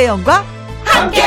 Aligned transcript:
김혜영과 0.00 0.44
함께. 0.82 1.22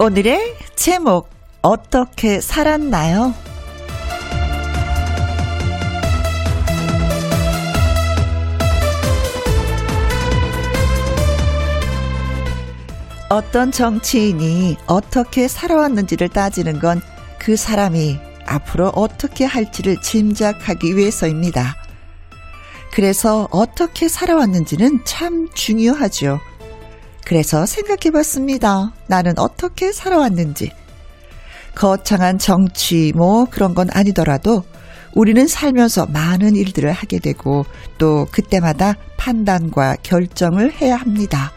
오늘의 0.00 0.56
제목 0.76 1.28
어떻게 1.60 2.40
살았나요? 2.40 3.34
어떤 13.28 13.70
정치인이 13.70 14.78
어떻게 14.86 15.48
살아왔는지를 15.48 16.30
따지는 16.30 16.80
건 16.80 17.02
그 17.44 17.56
사람이 17.56 18.20
앞으로 18.52 18.88
어떻게 18.94 19.44
할지를 19.44 20.00
짐작하기 20.00 20.96
위해서입니다. 20.96 21.76
그래서 22.92 23.48
어떻게 23.50 24.08
살아왔는지는 24.08 25.04
참 25.04 25.48
중요하죠. 25.54 26.38
그래서 27.24 27.64
생각해 27.64 28.10
봤습니다. 28.12 28.92
나는 29.06 29.38
어떻게 29.38 29.92
살아왔는지. 29.92 30.72
거창한 31.74 32.38
정치, 32.38 33.12
뭐 33.16 33.46
그런 33.46 33.74
건 33.74 33.88
아니더라도 33.90 34.62
우리는 35.14 35.46
살면서 35.46 36.06
많은 36.06 36.54
일들을 36.56 36.90
하게 36.92 37.18
되고 37.18 37.64
또 37.96 38.26
그때마다 38.30 38.94
판단과 39.16 39.96
결정을 40.02 40.72
해야 40.72 40.96
합니다. 40.96 41.52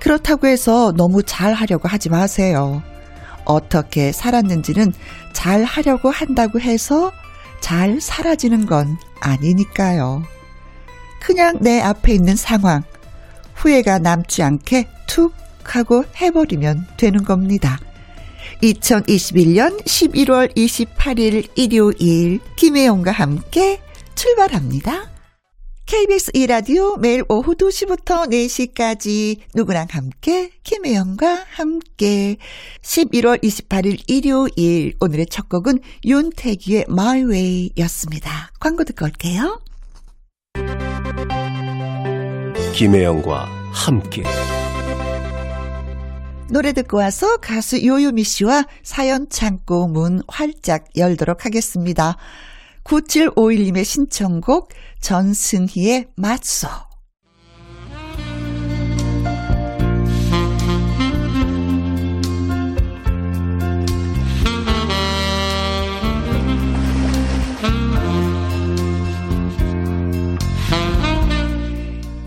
그렇다고 0.00 0.46
해서 0.46 0.92
너무 0.96 1.22
잘 1.22 1.52
하려고 1.52 1.88
하지 1.88 2.08
마세요. 2.08 2.82
어떻게 3.44 4.12
살았는지는 4.12 4.92
잘 5.32 5.64
하려고 5.64 6.10
한다고 6.10 6.60
해서 6.60 7.12
잘 7.60 8.00
사라지는 8.00 8.66
건 8.66 8.96
아니니까요. 9.20 10.22
그냥 11.20 11.58
내 11.60 11.80
앞에 11.80 12.14
있는 12.14 12.36
상황, 12.36 12.82
후회가 13.54 13.98
남지 13.98 14.42
않게 14.42 14.88
툭 15.06 15.34
하고 15.64 16.04
해버리면 16.20 16.86
되는 16.96 17.22
겁니다. 17.22 17.78
2021년 18.62 19.84
11월 19.84 20.54
28일 20.56 21.48
일요일 21.54 22.40
김혜영과 22.56 23.12
함께 23.12 23.80
출발합니다. 24.14 25.08
KBS 25.90 26.30
2라디오 26.30 27.00
매일 27.00 27.24
오후 27.28 27.56
2시부터 27.56 28.30
4시까지 28.30 29.38
누구랑 29.56 29.88
함께 29.90 30.52
김혜영과 30.62 31.46
함께 31.50 32.36
11월 32.80 33.42
28일 33.42 34.00
일요일 34.06 34.94
오늘의 35.00 35.26
첫 35.26 35.48
곡은 35.48 35.80
윤태기의 36.04 36.84
My 36.88 37.24
Way 37.24 37.70
였습니다. 37.78 38.52
광고 38.60 38.84
듣고 38.84 39.04
올게요. 39.04 39.60
김혜영과 42.72 43.46
함께 43.72 44.22
노래 46.50 46.72
듣고 46.72 46.98
와서 46.98 47.36
가수 47.38 47.84
요요미 47.84 48.22
씨와 48.22 48.64
사연 48.84 49.28
창고 49.28 49.88
문 49.88 50.22
활짝 50.28 50.84
열도록 50.96 51.44
하겠습니다. 51.46 52.16
9751님의 52.90 53.84
신청곡 53.84 54.70
전승희의 55.00 56.06
맞소. 56.16 56.68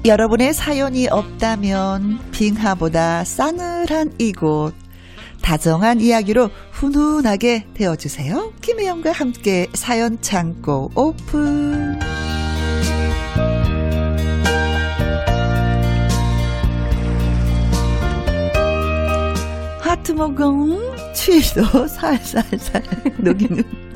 여러분의 0.05 0.53
사연이 0.53 1.07
없다면 1.07 2.19
빙하보다 2.31 3.23
싸늘한 3.25 4.13
이곳 4.17 4.82
다정한 5.43 5.99
이야기로 5.99 6.49
훈훈하게 6.71 7.67
되어주세요. 7.73 8.53
김혜영과 8.61 9.11
함께 9.11 9.67
사연 9.73 10.19
창고 10.21 10.89
오픈. 10.95 11.99
하트 19.81 20.13
먹음 20.13 20.79
취도 21.13 21.87
살살살 21.87 22.81
녹이는 23.19 23.92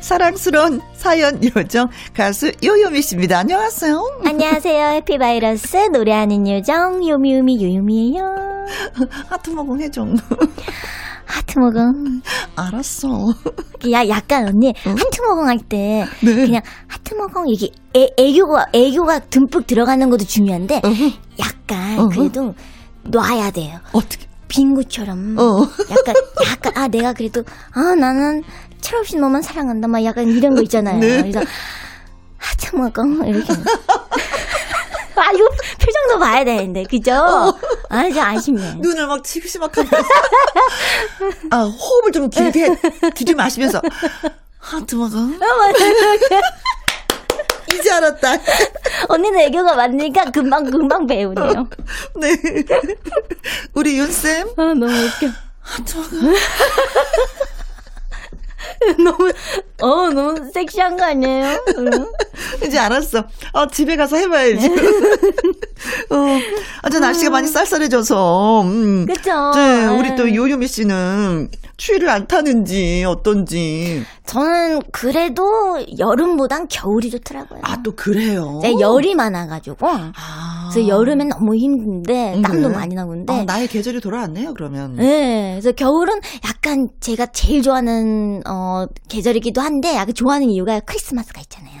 사랑스러운 0.00 0.80
사연 0.94 1.40
요정 1.44 1.88
가수 2.14 2.50
요요미 2.64 3.02
씨입니다. 3.02 3.38
안녕하세요. 3.40 4.20
안녕하세요. 4.24 4.86
happy 4.96 5.25
바이러스 5.25 5.76
노래하는 5.92 6.48
요정 6.48 7.06
요미요미 7.06 7.62
요요미예요. 7.62 8.66
하트 9.28 9.50
먹음 9.50 9.80
해줘. 9.80 10.04
하트 11.26 11.58
먹음. 11.58 12.22
알았어. 12.56 13.08
야 13.92 14.08
약간 14.08 14.48
언니 14.48 14.72
하트 14.84 15.20
먹음 15.22 15.46
할때 15.48 16.06
네. 16.24 16.34
그냥 16.34 16.62
하트 16.88 17.14
먹음 17.14 17.44
이게 17.48 17.68
애, 17.96 18.08
애교가 18.16 18.66
애교가 18.72 19.18
듬뿍 19.30 19.66
들어가는 19.66 20.10
것도 20.10 20.24
중요한데 20.24 20.80
약간 21.38 21.98
어허. 22.00 22.08
그래도 22.08 22.54
놔야 23.04 23.50
돼요. 23.52 23.78
어떻게? 23.92 24.26
빙구처럼 24.48 25.36
어. 25.38 25.60
약간 25.90 26.14
약간 26.50 26.72
아 26.76 26.88
내가 26.88 27.12
그래도 27.12 27.44
아 27.72 27.94
나는 27.94 28.42
철없이 28.80 29.16
너만 29.16 29.42
사랑한다 29.42 29.88
막 29.88 30.02
약간 30.04 30.28
이런 30.28 30.54
거 30.54 30.62
있잖아요. 30.62 30.98
네. 30.98 31.22
그래서 31.22 31.40
하트 32.38 32.74
먹음 32.76 33.24
이렇게. 33.26 33.52
아 35.16 35.32
이거 35.32 35.48
표정도 35.78 36.18
봐야 36.18 36.42
되는데 36.44 36.84
그죠? 36.84 37.12
아좀 37.90 38.18
아쉽네. 38.18 38.76
눈을 38.78 39.06
막 39.06 39.22
치시막하면서 39.22 39.96
아 41.50 41.62
호흡을 41.64 42.12
좀 42.12 42.30
길게 42.30 42.68
들이마시면서 43.14 43.82
하트 44.58 44.94
먹어 44.94 45.18
이제 47.72 47.90
알았다 47.92 48.32
언니는 49.08 49.40
애교가 49.40 49.74
많으니까 49.74 50.24
금방 50.30 50.64
금방 50.70 51.06
배우네요. 51.06 51.68
네 52.16 52.34
우리 53.74 53.98
윤쌤 53.98 54.48
아 54.56 54.62
너무 54.74 54.86
웃겨. 54.86 55.28
하트 55.60 55.96
먹어 55.98 56.32
너무 59.02 59.32
어 59.80 60.10
너무 60.10 60.50
섹시한 60.52 60.96
거 60.96 61.04
아니에요? 61.04 61.64
응. 61.78 61.90
이제 62.66 62.78
알았어 62.78 63.24
어 63.52 63.66
집에 63.68 63.96
가서 63.96 64.16
해봐야지 64.16 64.68
어 66.10 66.38
아주 66.82 66.98
날씨가 66.98 67.30
많이 67.30 67.48
쌀쌀해져서 67.48 68.62
음. 68.62 69.06
그쵸? 69.06 69.52
네 69.54 69.86
우리 69.86 70.10
네. 70.10 70.16
또 70.16 70.34
요요미 70.34 70.66
씨는 70.66 71.48
추위를 71.76 72.10
안 72.10 72.26
타는지 72.26 73.04
어떤지 73.06 74.04
저는 74.26 74.80
그래도 74.92 75.82
여름보단 75.98 76.68
겨울이 76.68 77.10
좋더라고요. 77.10 77.60
아 77.64 77.80
또 77.82 77.92
그래요 77.96 78.60
네, 78.62 78.74
열이 78.78 79.14
많아가지고. 79.14 79.88
아. 79.88 80.12
그래서 80.72 80.88
여름엔 80.88 81.28
너무 81.28 81.56
힘든데 81.56 82.34
음, 82.36 82.42
땀도 82.42 82.68
그래? 82.68 82.74
많이 82.74 82.94
나는데. 82.94 83.32
아, 83.32 83.44
나의 83.44 83.68
계절이 83.68 84.00
돌아왔네요 84.00 84.54
그러면 84.54 84.96
네, 84.96 85.52
그래서 85.54 85.72
겨울은 85.72 86.20
약간 86.46 86.88
제가 87.00 87.26
제일 87.26 87.62
좋아하는 87.62 88.42
어 88.46 88.86
계절이기도 89.08 89.60
한데 89.60 89.94
약간 89.94 90.14
좋아하는 90.14 90.48
이유가 90.50 90.80
크리스마스가 90.80 91.40
있잖아요. 91.42 91.80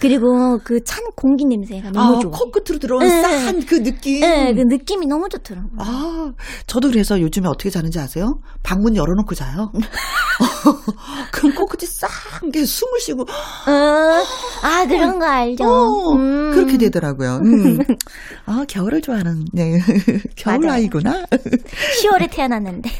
그리고 0.00 0.58
그 0.64 0.80
찬 0.84 1.04
공기 1.16 1.44
냄새가 1.44 1.90
너무 1.90 2.16
아, 2.16 2.18
좋아. 2.20 2.30
코끝으로 2.30 2.78
들어오는 2.78 3.06
네. 3.06 3.22
싸한 3.22 3.66
그 3.66 3.82
느낌. 3.82 4.20
네, 4.20 4.54
그 4.54 4.60
느낌이 4.62 5.06
너무 5.06 5.28
좋더라고요. 5.28 5.72
아, 5.78 6.32
저도 6.66 6.90
그래서 6.90 7.20
요즘에 7.20 7.48
어떻게 7.48 7.68
자는지 7.70 7.98
아세요? 7.98 8.38
방문 8.62 8.94
열어놓고 8.96 9.34
자요. 9.34 9.72
그럼 11.32 11.54
코끝이 11.54 11.86
싹한 11.88 12.50
게 12.52 12.64
숨을 12.64 13.00
쉬고, 13.00 13.22
어, 13.22 14.22
아 14.62 14.86
그런 14.86 15.18
거 15.18 15.26
알죠? 15.26 15.64
어, 15.64 16.12
음. 16.14 16.52
그렇게 16.54 16.78
되더라고요. 16.78 17.40
음. 17.44 17.78
아, 18.46 18.64
겨울을 18.68 19.00
좋아하는, 19.02 19.44
네. 19.52 19.78
겨울 20.36 20.60
맞아요. 20.60 20.74
아이구나. 20.74 21.24
10월에 21.30 22.30
태어났는데. 22.30 22.90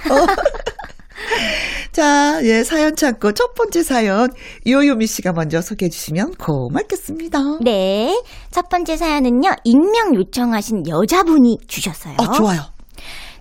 자, 1.93 2.41
예, 2.45 2.63
사연 2.65 2.95
찾고 2.97 3.33
첫 3.33 3.55
번째 3.55 3.83
사연, 3.83 4.29
요요미 4.67 5.07
씨가 5.07 5.33
먼저 5.33 5.61
소개해 5.61 5.89
주시면 5.91 6.35
고맙겠습니다. 6.35 7.39
네, 7.63 8.23
첫 8.51 8.69
번째 8.69 8.97
사연은요 8.97 9.51
익명 9.65 10.15
요청하신 10.15 10.89
여자분이 10.89 11.59
주셨어요. 11.67 12.15
아, 12.19 12.33
좋아요. 12.33 12.61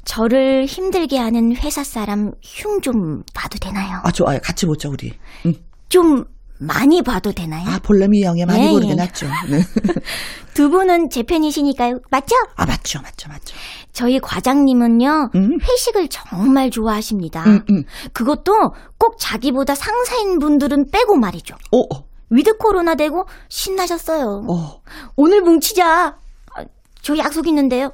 저를 0.05 0.65
힘들게 0.65 1.17
하는 1.17 1.55
회사 1.57 1.83
사람 1.83 2.31
흉 2.41 2.79
좀 2.81 3.23
봐도 3.33 3.57
되나요? 3.59 3.99
아, 4.03 4.11
좋아요. 4.11 4.39
같이 4.41 4.65
보자, 4.65 4.87
우리. 4.89 5.11
음. 5.45 5.53
좀 5.89 6.23
많이 6.59 7.01
봐도 7.03 7.31
되나요? 7.31 7.69
아, 7.69 7.79
볼륨이 7.83 8.21
영에 8.21 8.45
많이 8.45 8.65
예, 8.65 8.69
고르게 8.69 8.91
예. 8.91 8.95
났죠. 8.95 9.27
네. 9.49 9.61
두 10.55 10.69
분은 10.69 11.09
제 11.09 11.23
팬이시니까요. 11.23 11.99
맞죠? 12.09 12.35
아, 12.55 12.65
맞죠, 12.65 12.99
맞죠, 13.01 13.29
맞죠. 13.29 13.55
저희 13.97 14.19
과장님은요, 14.19 15.31
음. 15.33 15.57
회식을 15.59 16.07
정말 16.09 16.69
좋아하십니다. 16.69 17.43
음, 17.47 17.65
음. 17.71 17.83
그것도 18.13 18.75
꼭 18.99 19.15
자기보다 19.17 19.73
상사인 19.73 20.37
분들은 20.37 20.91
빼고 20.91 21.15
말이죠. 21.15 21.55
어, 21.71 21.79
어, 21.79 22.03
with 22.29 22.57
코로나 22.57 22.93
되고 22.93 23.25
신나셨어요. 23.49 24.45
어, 24.47 24.81
오늘 25.15 25.41
뭉치자. 25.41 26.15
아, 26.55 26.63
저 27.01 27.17
약속 27.17 27.47
있는데요. 27.47 27.91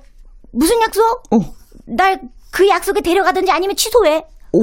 무슨 0.51 0.81
약속? 0.81 1.23
어, 1.31 1.39
날그 1.85 2.67
약속에 2.67 2.99
데려가든지 2.99 3.53
아니면 3.53 3.77
취소해. 3.77 4.25
오. 4.51 4.61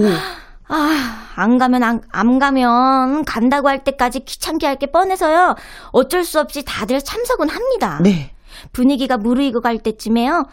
아, 0.68 1.32
안 1.36 1.56
가면 1.56 1.82
안, 1.82 2.02
안 2.12 2.38
가면 2.38 3.24
간다고 3.24 3.70
할 3.70 3.82
때까지 3.82 4.20
귀찮게 4.26 4.66
할 4.66 4.76
게 4.76 4.88
뻔해서요. 4.92 5.56
어쩔 5.92 6.22
수 6.22 6.38
없이 6.38 6.62
다들 6.66 7.00
참석은 7.00 7.48
합니다. 7.48 7.98
네. 8.02 8.34
분위기가 8.72 9.16
무르익어 9.16 9.60
갈 9.60 9.78
때쯤에요. 9.78 10.46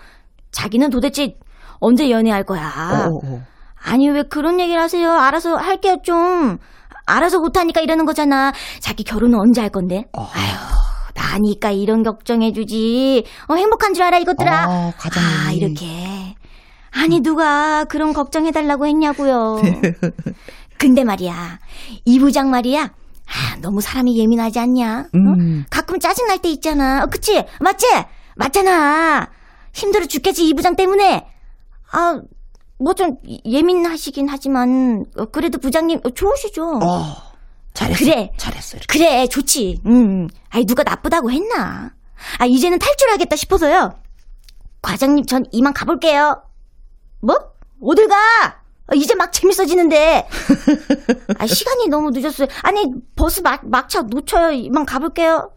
자기는 0.51 0.89
도대체 0.89 1.35
언제 1.79 2.09
연애할 2.09 2.43
거야. 2.43 3.07
어, 3.07 3.09
어, 3.15 3.19
어. 3.23 3.41
아니 3.83 4.09
왜 4.09 4.23
그런 4.23 4.59
얘기를 4.59 4.81
하세요? 4.81 5.11
알아서 5.11 5.55
할게요 5.55 5.97
좀. 6.03 6.57
알아서 7.05 7.39
못하니까 7.39 7.81
이러는 7.81 8.05
거잖아. 8.05 8.51
자기 8.79 9.03
결혼은 9.03 9.39
언제 9.39 9.61
할 9.61 9.69
건데? 9.69 10.05
어. 10.13 10.23
아휴 10.23 10.77
나니까 11.13 11.71
이런 11.71 12.03
걱정해주지. 12.03 13.25
어, 13.47 13.55
행복한 13.55 13.93
줄 13.93 14.03
알아 14.03 14.17
이것들아. 14.19 14.63
아, 14.63 14.93
과장님이. 14.97 15.45
아 15.47 15.51
이렇게. 15.51 16.35
아니 16.91 17.21
누가 17.21 17.85
그런 17.85 18.13
걱정해달라고 18.13 18.87
했냐고요. 18.87 19.61
근데 20.77 21.03
말이야 21.03 21.59
이 22.05 22.19
부장 22.19 22.49
말이야. 22.49 22.83
아, 22.83 23.57
너무 23.61 23.81
사람이 23.81 24.17
예민하지 24.17 24.59
않냐? 24.59 24.99
어? 24.99 25.17
음. 25.17 25.65
가끔 25.69 25.99
짜증날 25.99 26.39
때 26.39 26.49
있잖아. 26.49 27.03
어, 27.03 27.07
그치? 27.07 27.43
맞지? 27.59 27.85
맞잖아. 28.35 29.27
힘들어 29.77 30.05
죽겠지, 30.05 30.47
이 30.47 30.53
부장 30.53 30.75
때문에. 30.75 31.27
아, 31.91 32.21
뭐 32.79 32.93
좀 32.93 33.17
예민하시긴 33.45 34.27
하지만, 34.29 35.05
어, 35.17 35.25
그래도 35.25 35.57
부장님 35.59 35.99
어, 36.03 36.09
좋으시죠? 36.09 36.79
어, 36.83 37.15
잘했어. 37.73 38.03
그래. 38.05 38.31
잘했어. 38.37 38.77
이렇게. 38.77 38.97
그래, 38.99 39.27
좋지. 39.27 39.81
음. 39.85 40.27
아니, 40.49 40.65
누가 40.65 40.83
나쁘다고 40.83 41.31
했나? 41.31 41.93
아, 42.39 42.45
이제는 42.45 42.79
탈출하겠다 42.79 43.35
싶어서요. 43.35 43.99
과장님, 44.81 45.25
전 45.25 45.45
이만 45.51 45.73
가볼게요. 45.73 46.41
뭐? 47.21 47.35
어딜 47.81 48.07
가? 48.07 48.15
아, 48.89 48.95
이제 48.95 49.13
막 49.15 49.31
재밌어지는데. 49.31 50.27
아, 51.37 51.45
시간이 51.47 51.87
너무 51.89 52.09
늦었어요. 52.11 52.47
아니, 52.63 52.85
버스 53.15 53.41
막, 53.41 53.67
막차 53.67 54.01
놓쳐요. 54.03 54.51
이만 54.51 54.85
가볼게요. 54.85 55.51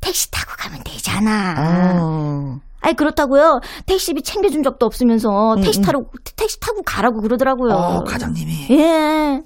택시 0.00 0.30
타고 0.30 0.52
가면 0.56 0.82
되잖아. 0.84 1.54
어. 1.58 2.60
아니, 2.80 2.94
그렇다고요. 2.94 3.60
택시비 3.86 4.22
챙겨준 4.22 4.62
적도 4.62 4.86
없으면서 4.86 5.56
택시 5.62 5.80
타러, 5.82 6.00
택시 6.36 6.60
타고 6.60 6.82
가라고 6.82 7.20
그러더라고요. 7.20 7.72
어, 7.74 8.04
과장님이. 8.04 8.52
예. 8.70 9.40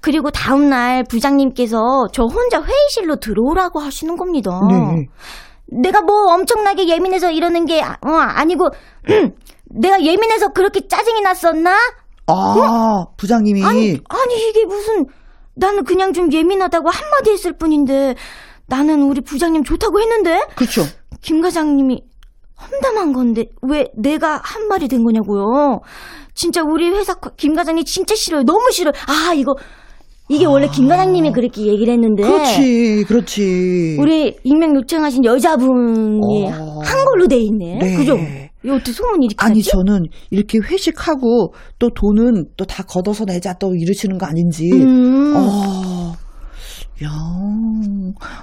그리고 0.00 0.30
다음 0.30 0.70
날 0.70 1.04
부장님께서 1.04 2.08
저 2.12 2.24
혼자 2.24 2.62
회의실로 2.62 3.16
들어오라고 3.16 3.80
하시는 3.80 4.16
겁니다. 4.16 4.50
네. 4.70 5.06
내가 5.82 6.00
뭐 6.00 6.32
엄청나게 6.32 6.88
예민해서 6.88 7.30
이러는 7.30 7.66
게 7.66 7.82
아- 7.82 7.96
어, 8.04 8.10
아니고 8.10 8.68
내가 9.66 10.02
예민해서 10.02 10.48
그렇게 10.48 10.88
짜증이 10.88 11.20
났었나? 11.20 11.76
아, 12.26 13.04
부장님이. 13.16 13.62
아니 13.64 14.00
아니 14.08 14.48
이게 14.48 14.64
무슨 14.64 15.04
나는 15.54 15.84
그냥 15.84 16.12
좀 16.12 16.32
예민하다고 16.32 16.88
한마디 16.88 17.30
했을 17.32 17.52
뿐인데 17.52 18.14
나는 18.66 19.02
우리 19.02 19.20
부장님 19.20 19.64
좋다고 19.64 20.00
했는데 20.00 20.40
그쵸. 20.56 20.82
김 21.20 21.42
과장님이 21.42 22.02
험담한 22.60 23.12
건데 23.12 23.46
왜 23.62 23.86
내가 23.96 24.40
한 24.42 24.68
말이 24.68 24.88
된 24.88 25.02
거냐고요. 25.04 25.80
진짜 26.34 26.62
우리 26.62 26.88
회사 26.90 27.14
과- 27.14 27.30
김 27.36 27.54
과장님 27.54 27.84
진짜 27.84 28.14
싫어요. 28.14 28.42
너무 28.44 28.70
싫어요. 28.72 28.92
아 29.08 29.32
이거 29.34 29.54
이게 30.28 30.44
원래 30.46 30.68
김 30.68 30.86
과장님이 30.88 31.32
그렇게 31.32 31.62
얘기를 31.66 31.92
했는데 31.92 32.22
그렇지, 32.22 33.04
그렇지. 33.08 33.96
우리 33.98 34.36
익명 34.44 34.76
요청하신 34.76 35.24
여자분이 35.24 36.46
어. 36.52 36.78
한 36.84 37.04
걸로 37.04 37.26
돼 37.26 37.36
있네. 37.38 37.78
네. 37.80 37.96
그죠? 37.96 38.16
이거 38.62 38.74
어떻게 38.74 38.92
소문이 38.92 39.26
이렇게 39.26 39.44
아니, 39.44 39.58
났지? 39.58 39.70
저는 39.70 40.02
이렇게 40.30 40.58
회식하고 40.58 41.54
또 41.78 41.88
돈은 41.90 42.44
또 42.56 42.64
다 42.66 42.82
걷어서 42.84 43.24
내자 43.24 43.54
또 43.54 43.74
이러시는 43.74 44.18
거 44.18 44.26
아닌지. 44.26 44.70
음. 44.72 45.34
어, 45.34 46.12
야, 47.02 47.08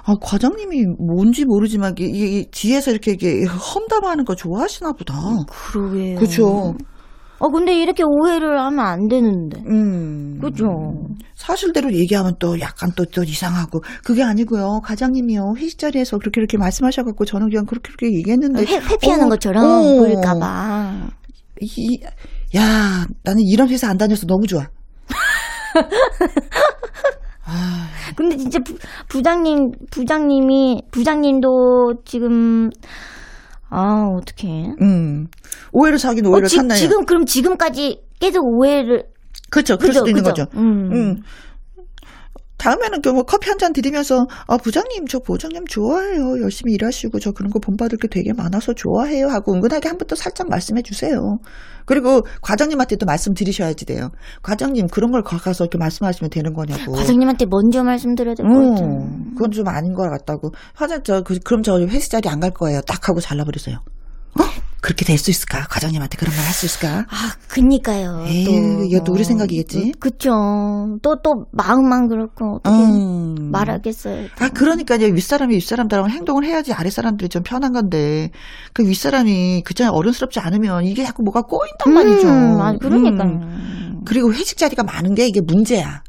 아, 0.04 0.14
과장님이 0.20 0.86
뭔지 0.98 1.44
모르지만, 1.44 1.94
이게, 1.98 2.06
이게 2.06 2.44
뒤에서 2.50 2.90
이렇게, 2.90 3.12
이게 3.12 3.44
험담하는 3.44 4.24
거 4.24 4.34
좋아하시나 4.34 4.92
보다. 4.92 5.14
그러게요. 5.48 6.18
그쵸. 6.18 6.74
어 7.40 7.50
근데 7.50 7.72
이렇게 7.80 8.02
오해를 8.04 8.58
하면 8.58 8.84
안 8.84 9.06
되는데. 9.06 9.62
음. 9.68 10.40
그죠? 10.40 10.66
사실대로 11.36 11.92
얘기하면 11.94 12.34
또 12.40 12.58
약간 12.58 12.90
또, 12.96 13.04
또 13.04 13.22
이상하고. 13.22 13.80
그게 14.04 14.24
아니고요. 14.24 14.80
과장님이요. 14.82 15.52
회식 15.56 15.78
자리에서 15.78 16.18
그렇게 16.18 16.40
이렇게 16.40 16.58
말씀하셔갖고 16.58 17.24
저는 17.24 17.48
그냥 17.48 17.64
그렇게 17.64 17.92
그렇게 17.92 18.12
얘기했는데. 18.16 18.64
회, 18.64 18.78
회피하는 18.78 19.26
어, 19.26 19.28
것처럼 19.28 19.64
어. 19.64 19.82
보일까봐. 20.00 21.10
이, 21.60 22.00
야, 22.56 23.06
나는 23.22 23.40
이런 23.44 23.68
회사 23.68 23.88
안 23.88 23.98
다녀서 23.98 24.26
너무 24.26 24.48
좋아. 24.48 24.66
아, 27.44 27.88
근데 28.16 28.36
진짜 28.36 28.58
부, 28.60 28.76
부장님 29.08 29.72
부장님이 29.90 30.82
부장님도 30.90 32.02
지금 32.04 32.70
아 33.70 34.06
어떡해. 34.16 34.74
음. 34.80 35.26
오해를 35.72 35.98
자기는 35.98 36.30
오해를 36.30 36.46
어, 36.46 36.48
지, 36.48 36.56
샀나요? 36.56 36.78
지금 36.78 37.04
그럼 37.04 37.24
지금까지 37.24 38.00
계속 38.20 38.44
오해를 38.44 39.04
그렇죠. 39.50 39.76
그럴 39.76 39.88
그죠, 39.88 39.98
수도 40.00 40.08
있는 40.10 40.22
그죠? 40.22 40.44
거죠. 40.44 40.58
음. 40.58 40.92
음. 40.92 41.16
다음에는 42.58 43.02
그뭐 43.02 43.22
커피 43.22 43.48
한 43.48 43.58
잔 43.58 43.72
드리면서 43.72 44.26
아 44.46 44.56
부장님 44.56 45.06
저 45.06 45.18
부장님 45.18 45.66
좋아해요 45.66 46.40
열심히 46.42 46.74
일하시고 46.74 47.18
저 47.18 47.32
그런 47.32 47.50
거 47.50 47.58
본받을 47.58 47.98
게 47.98 48.06
되게 48.08 48.32
많아서 48.32 48.72
좋아해요 48.72 49.28
하고 49.28 49.54
은근하게 49.54 49.88
한번더 49.88 50.14
살짝 50.16 50.48
말씀해 50.48 50.82
주세요. 50.82 51.38
그리고 51.86 52.22
과장님한테도 52.42 53.06
말씀 53.06 53.32
드리셔야지 53.34 53.86
돼요. 53.86 54.10
과장님 54.42 54.88
그런 54.88 55.10
걸 55.10 55.22
가서 55.22 55.64
이렇게 55.64 55.78
말씀하시면 55.78 56.30
되는 56.30 56.52
거냐고. 56.52 56.92
과장님한테 56.92 57.46
먼저 57.46 57.82
말씀드려야 57.82 58.34
될것 58.34 58.54
어, 58.56 58.70
같아요. 58.70 59.08
그건 59.34 59.50
좀 59.50 59.66
아닌 59.68 59.94
것 59.94 60.08
같다고. 60.10 60.52
화장 60.74 61.02
저 61.02 61.22
그, 61.22 61.38
그럼 61.44 61.62
저 61.62 61.80
회식 61.80 62.10
자리 62.10 62.28
안 62.28 62.38
갈 62.40 62.50
거예요. 62.52 62.80
딱 62.82 63.08
하고 63.08 63.20
잘라버리세요. 63.20 63.78
어? 63.78 64.42
그렇게 64.80 65.04
될 65.04 65.18
수 65.18 65.30
있을까? 65.30 65.66
과장님한테 65.68 66.16
그런 66.16 66.34
말 66.36 66.44
할 66.44 66.52
수 66.54 66.66
있을까? 66.66 67.04
아, 67.10 67.32
그니까요. 67.48 68.24
에이, 68.26 68.44
또. 68.44 68.84
이것도 68.84 69.12
우리 69.12 69.24
생각이겠지? 69.24 69.92
어, 69.96 69.98
그쵸. 69.98 70.30
또, 71.02 71.16
또, 71.22 71.46
마음만 71.52 72.08
그렇고, 72.08 72.56
어떻게 72.62 72.76
음. 72.76 73.50
말하겠어요. 73.50 74.28
아, 74.38 74.48
그러니까요. 74.50 75.06
윗사람이 75.06 75.54
윗사람들하고 75.56 76.08
행동을 76.08 76.44
해야지 76.44 76.72
아랫사람들이 76.72 77.28
좀 77.28 77.42
편한 77.42 77.72
건데, 77.72 78.30
그 78.72 78.86
윗사람이 78.88 79.62
그냥 79.64 79.94
어른스럽지 79.94 80.40
않으면 80.40 80.84
이게 80.84 81.04
자꾸 81.04 81.22
뭐가 81.22 81.42
꼬인단 81.42 81.92
말이죠. 81.92 82.28
음, 82.28 82.60
아, 82.60 82.72
그러니까요. 82.78 83.30
음. 83.42 84.00
그리고 84.06 84.32
회식 84.32 84.56
자리가 84.58 84.84
많은 84.84 85.14
게 85.14 85.26
이게 85.26 85.40
문제야. 85.40 86.02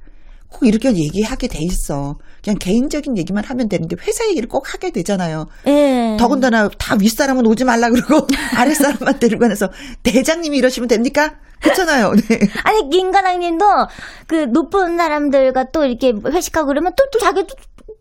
꼭 0.49 0.65
이렇게 0.65 0.93
얘기하게 0.93 1.47
돼 1.47 1.59
있어. 1.59 2.17
그냥 2.43 2.57
개인적인 2.57 3.17
얘기만 3.17 3.43
하면 3.43 3.69
되는데 3.69 3.95
회사 4.01 4.27
얘기를 4.27 4.49
꼭 4.49 4.73
하게 4.73 4.91
되잖아요. 4.91 5.45
예. 5.67 6.17
더군다나 6.19 6.69
다 6.77 6.95
윗사람은 6.99 7.45
오지 7.45 7.65
말라 7.65 7.89
그러고 7.89 8.27
아랫사람만 8.55 9.19
데리고 9.19 9.47
가서 9.47 9.69
대장님이 10.03 10.57
이러시면 10.57 10.87
됩니까? 10.87 11.35
그렇잖아요. 11.61 12.13
네. 12.29 12.39
아니, 12.63 12.89
김 12.89 13.11
과장님도 13.11 13.65
그 14.27 14.35
높은 14.45 14.97
사람들과 14.97 15.65
또 15.71 15.85
이렇게 15.85 16.13
회식하고 16.25 16.67
그러면 16.67 16.93
또, 16.97 17.03
또 17.11 17.19
자기도 17.19 17.55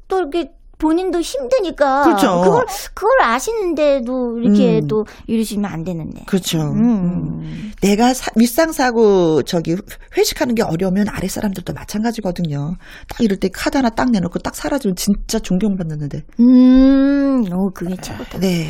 또 0.06 0.18
이렇게 0.20 0.50
본인도 0.78 1.20
힘드니까. 1.20 2.04
그렇죠. 2.04 2.40
그걸, 2.42 2.66
그걸 2.94 3.10
아시는데도 3.22 4.38
이렇게 4.38 4.78
음. 4.80 4.86
또 4.86 5.04
이러시면 5.26 5.70
안 5.70 5.82
되는데. 5.84 6.22
그렇죠. 6.26 6.58
음. 6.60 7.72
내가 7.80 8.14
사- 8.14 8.30
윗상사고 8.36 9.42
저기 9.42 9.76
회식하는 10.16 10.54
게 10.54 10.62
어려우면 10.62 11.08
아랫사람들도 11.08 11.72
마찬가지거든요. 11.72 12.76
딱 13.08 13.20
이럴 13.20 13.38
때 13.38 13.48
카드 13.52 13.76
하나 13.76 13.90
딱 13.90 14.10
내놓고 14.10 14.38
딱 14.38 14.54
사라지면 14.54 14.96
진짜 14.96 15.38
존경받는데. 15.38 16.22
음, 16.40 17.44
오, 17.52 17.70
그게 17.70 17.96
최고다. 18.00 18.38
네. 18.38 18.68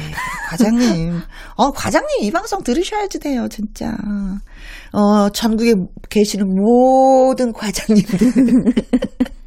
과장님. 0.50 1.20
어, 1.56 1.70
과장님 1.72 2.22
이 2.22 2.30
방송 2.30 2.62
들으셔야지 2.62 3.18
돼요, 3.20 3.48
진짜. 3.50 3.94
어, 4.92 5.28
전국에 5.30 5.74
계시는 6.08 6.54
모든 6.54 7.52
과장님들. 7.52 8.18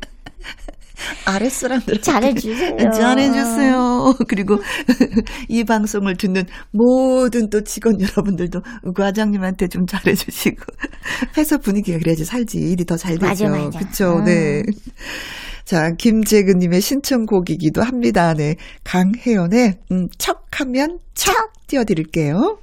아랫사람들 1.25 2.01
잘해주세요. 2.01 2.77
잘해주세요. 2.91 4.15
그리고 4.29 4.57
이 5.49 5.63
방송을 5.63 6.15
듣는 6.15 6.43
모든 6.71 7.49
또 7.49 7.63
직원 7.63 7.99
여러분들도 7.99 8.61
과장님한테 8.95 9.67
좀 9.67 9.85
잘해주시고 9.85 10.63
회사 11.37 11.57
분위기가 11.57 11.97
그래야지 11.99 12.23
살지 12.25 12.57
일이 12.57 12.85
더 12.85 12.95
잘 13.01 13.17
되죠. 13.17 13.47
맞아, 13.47 13.49
맞아. 13.49 13.79
그렇죠. 13.79 14.17
음. 14.19 14.25
네. 14.25 14.63
자, 15.65 15.89
김재근님의 15.97 16.81
신청곡이기도 16.81 17.81
합니다. 17.81 18.33
네. 18.35 18.55
강혜연의, 18.83 19.75
음, 19.91 20.07
척 20.17 20.45
하면 20.59 20.99
척 21.15 21.33
띄워드릴게요. 21.67 22.59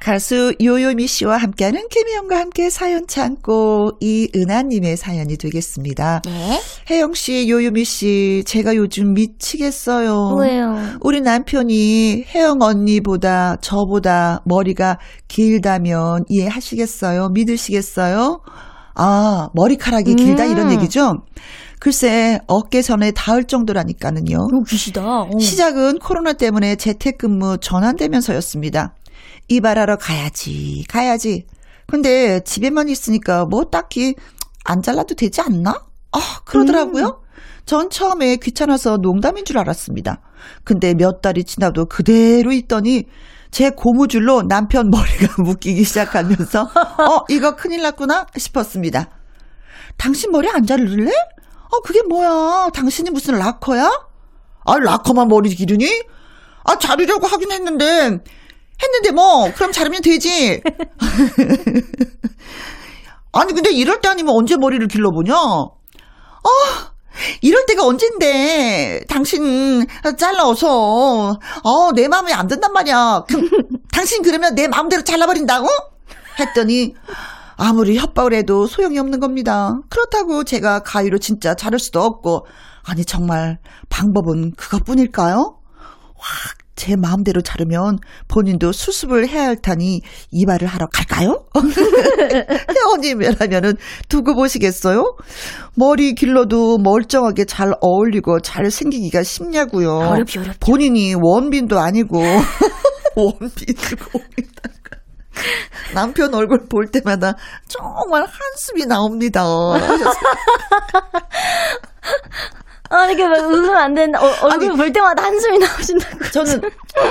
가수 0.00 0.54
요요미 0.62 1.06
씨와 1.06 1.36
함께하는 1.36 1.88
김희영과 1.88 2.38
함께 2.38 2.70
사연 2.70 3.06
참고 3.06 3.92
이은하님의 4.00 4.96
사연이 4.96 5.36
되겠습니다. 5.36 6.22
네? 6.24 6.60
혜영 6.90 7.12
씨, 7.12 7.50
요요미 7.50 7.84
씨, 7.84 8.42
제가 8.46 8.76
요즘 8.76 9.12
미치겠어요. 9.12 10.36
왜요? 10.40 10.74
우리 11.02 11.20
남편이 11.20 12.24
혜영 12.34 12.62
언니보다 12.62 13.56
저보다 13.60 14.40
머리가 14.46 14.98
길다면 15.28 16.24
이해하시겠어요? 16.28 17.28
믿으시겠어요? 17.34 18.40
아, 18.94 19.48
머리카락이 19.54 20.14
길다 20.14 20.46
음. 20.46 20.50
이런 20.50 20.72
얘기죠? 20.72 21.12
글쎄, 21.78 22.38
어깨 22.46 22.82
전에 22.82 23.10
닿을 23.10 23.44
정도라니까는요. 23.44 24.36
오, 24.36 24.62
귀시다. 24.64 25.02
어. 25.02 25.38
시작은 25.38 25.98
코로나 25.98 26.32
때문에 26.34 26.76
재택근무 26.76 27.58
전환되면서였습니다. 27.58 28.94
이발하러 29.50 29.96
가야지, 29.96 30.84
가야지. 30.88 31.46
근데 31.88 32.40
집에만 32.44 32.88
있으니까 32.88 33.44
뭐 33.44 33.64
딱히 33.64 34.14
안 34.64 34.80
잘라도 34.80 35.16
되지 35.16 35.40
않나? 35.40 35.84
아, 36.12 36.40
그러더라고요. 36.44 37.20
전 37.66 37.90
처음에 37.90 38.36
귀찮아서 38.36 38.96
농담인 38.96 39.44
줄 39.44 39.58
알았습니다. 39.58 40.20
근데 40.64 40.94
몇 40.94 41.20
달이 41.20 41.44
지나도 41.44 41.86
그대로 41.86 42.52
있더니 42.52 43.04
제 43.50 43.70
고무줄로 43.70 44.42
남편 44.42 44.88
머리가 44.88 45.42
묶이기 45.42 45.82
시작하면서 45.82 46.62
어, 46.62 47.24
이거 47.28 47.56
큰일 47.56 47.82
났구나 47.82 48.26
싶었습니다. 48.36 49.10
당신 49.96 50.30
머리 50.30 50.48
안 50.48 50.64
자를래? 50.64 51.10
어, 51.10 51.80
그게 51.84 52.02
뭐야? 52.08 52.68
당신이 52.72 53.10
무슨 53.10 53.36
락커야? 53.36 53.90
아, 54.64 54.78
락커만 54.78 55.26
머리 55.26 55.50
기르니? 55.50 55.86
아, 56.64 56.78
자르려고 56.78 57.26
하긴 57.26 57.50
했는데, 57.50 58.18
했는데 58.82 59.10
뭐, 59.12 59.52
그럼 59.54 59.72
자르면 59.72 60.02
되지. 60.02 60.62
아니, 63.32 63.52
근데 63.52 63.70
이럴 63.70 64.00
때 64.00 64.08
아니면 64.08 64.34
언제 64.36 64.56
머리를 64.56 64.86
길러보냐? 64.88 65.34
아, 65.34 66.90
이럴 67.42 67.66
때가 67.66 67.84
언젠데, 67.84 69.04
당신, 69.08 69.86
잘라서, 70.18 71.38
어, 71.62 71.92
내 71.94 72.08
마음에 72.08 72.32
안 72.32 72.48
든단 72.48 72.72
말이야. 72.72 73.24
그, 73.28 73.36
당신 73.92 74.22
그러면 74.22 74.54
내 74.54 74.66
마음대로 74.68 75.02
잘라버린다고? 75.02 75.68
했더니, 76.38 76.94
아무리 77.56 77.98
협박을 77.98 78.32
해도 78.32 78.66
소용이 78.66 78.98
없는 78.98 79.20
겁니다. 79.20 79.74
그렇다고 79.90 80.44
제가 80.44 80.80
가위로 80.80 81.18
진짜 81.18 81.54
자를 81.54 81.78
수도 81.78 82.00
없고, 82.00 82.46
아니, 82.84 83.04
정말, 83.04 83.58
방법은 83.90 84.52
그것뿐일까요? 84.56 85.58
확, 86.16 86.56
제 86.80 86.96
마음대로 86.96 87.42
자르면 87.42 87.98
본인도 88.26 88.72
수습을 88.72 89.28
해야 89.28 89.48
할 89.48 89.56
테니 89.56 90.00
이발을 90.30 90.66
하러 90.66 90.86
갈까요? 90.86 91.44
회원님이라면은 92.74 93.74
두고 94.08 94.34
보시겠어요? 94.34 95.14
머리 95.74 96.14
길러도 96.14 96.78
멀쩡하게 96.78 97.44
잘 97.44 97.74
어울리고 97.82 98.40
잘 98.40 98.70
생기기가 98.70 99.22
쉽냐고요. 99.22 99.94
어렵지, 99.94 100.38
어렵죠. 100.38 100.58
본인이 100.58 101.12
원빈도 101.14 101.78
아니고 101.78 102.18
고민다가 103.14 103.60
남편 105.92 106.34
얼굴 106.34 106.66
볼 106.66 106.86
때마다 106.86 107.34
정말 107.68 108.22
한숨이 108.22 108.86
나옵니다. 108.86 109.44
아, 112.90 113.06
이렇게 113.06 113.26
막 113.26 113.38
웃으면 113.48 113.76
안 113.76 113.94
되는, 113.94 114.14
어, 114.16 114.24
얼굴 114.42 114.68
아니. 114.68 114.76
볼 114.76 114.92
때마다 114.92 115.22
한숨이 115.24 115.58
나오신다고. 115.58 116.24
저는 116.32 116.60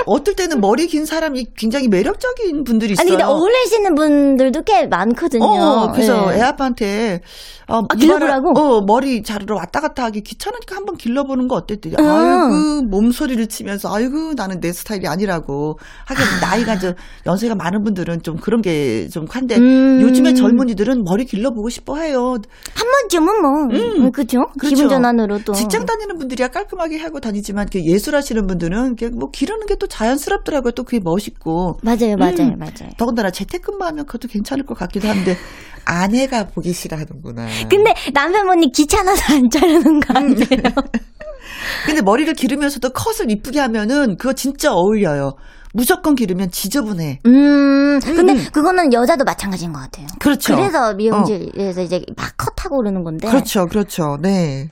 어떨 0.06 0.34
때는 0.36 0.60
머리 0.60 0.86
긴 0.86 1.04
사람이 1.06 1.46
굉장히 1.56 1.88
매력적인 1.88 2.64
분들이 2.64 2.92
있어요. 2.92 3.02
아니, 3.02 3.10
근데 3.10 3.24
어울리시는 3.24 3.94
분들도 3.94 4.62
꽤 4.62 4.86
많거든요. 4.86 5.44
어, 5.44 5.90
그래서 5.92 6.30
네. 6.30 6.36
애 6.38 6.42
아빠한테 6.42 7.20
어, 7.68 7.78
아, 7.88 7.94
길러보라고? 7.94 8.50
어, 8.58 8.80
머리 8.84 9.22
자르러 9.22 9.56
왔다 9.56 9.80
갔다 9.80 10.04
하기 10.04 10.22
귀찮으니까 10.22 10.76
한번 10.76 10.96
길러보는 10.96 11.46
거 11.48 11.54
어땠더니 11.54 11.94
음. 11.98 12.04
아이고 12.04 12.82
몸소리를 12.90 13.46
치면서 13.46 13.94
아이고 13.94 14.34
나는 14.34 14.60
내 14.60 14.72
스타일이 14.72 15.06
아니라고 15.06 15.78
하긴 16.06 16.24
나이가 16.42 16.78
좀 16.78 16.94
연세가 17.26 17.54
많은 17.54 17.84
분들은 17.84 18.22
좀 18.22 18.36
그런 18.36 18.60
게 18.60 18.90
좀 19.10 19.26
한데 19.30 19.56
음. 19.56 20.00
요즘에 20.02 20.34
젊은이들은 20.34 21.04
머리 21.04 21.24
길러보고 21.24 21.68
싶어 21.68 21.96
해요. 21.98 22.36
한 22.74 22.86
번쯤은 23.10 23.40
뭐, 23.40 23.50
음, 23.72 24.10
그죠? 24.12 24.38
그렇죠. 24.58 24.74
기분 24.74 24.88
전환으로 24.88 25.38
또. 25.44 25.52
직장 25.70 25.86
다니는 25.86 26.18
분들이야 26.18 26.48
깔끔하게 26.48 26.98
하고 26.98 27.20
다니지만 27.20 27.68
그 27.72 27.82
예술하시는 27.84 28.46
분들은 28.46 28.96
뭐 29.18 29.30
기르는 29.30 29.66
게 29.66 29.74
또 29.80 29.86
자연스럽더라고요. 29.86 30.72
또 30.72 30.84
그게 30.84 31.00
멋있고. 31.02 31.78
맞아요, 31.82 32.16
맞아요, 32.18 32.52
음. 32.52 32.58
맞아요. 32.58 32.90
더군다나 32.98 33.30
재택근무하면 33.30 34.04
그것도 34.04 34.28
괜찮을 34.28 34.66
것 34.66 34.76
같기도 34.76 35.08
한데 35.08 35.36
아내가 35.86 36.44
보기 36.48 36.72
싫어하는구나. 36.74 37.46
근데 37.70 37.94
남편분이 38.12 38.72
귀찮아서 38.72 39.34
안 39.34 39.48
자르는 39.48 40.00
거 40.00 40.14
아니에요? 40.18 40.44
근데 41.86 42.02
머리를 42.02 42.32
기르면서도 42.34 42.90
컷을 42.90 43.30
이쁘게 43.30 43.58
하면은 43.60 44.16
그거 44.16 44.34
진짜 44.34 44.72
어울려요. 44.72 45.32
무조건 45.72 46.14
기르면 46.14 46.50
지저분해. 46.50 47.20
음, 47.26 48.00
근데 48.00 48.32
음. 48.34 48.46
그거는 48.52 48.92
여자도 48.92 49.24
마찬가지인 49.24 49.72
것 49.72 49.80
같아요. 49.80 50.06
그렇죠. 50.18 50.56
그래서 50.56 50.94
미용실에서 50.94 51.82
이제 51.82 52.02
막 52.16 52.32
컷하고 52.36 52.76
그러는 52.78 53.02
건데. 53.04 53.28
그렇죠, 53.28 53.66
그렇죠. 53.66 54.18
네. 54.20 54.68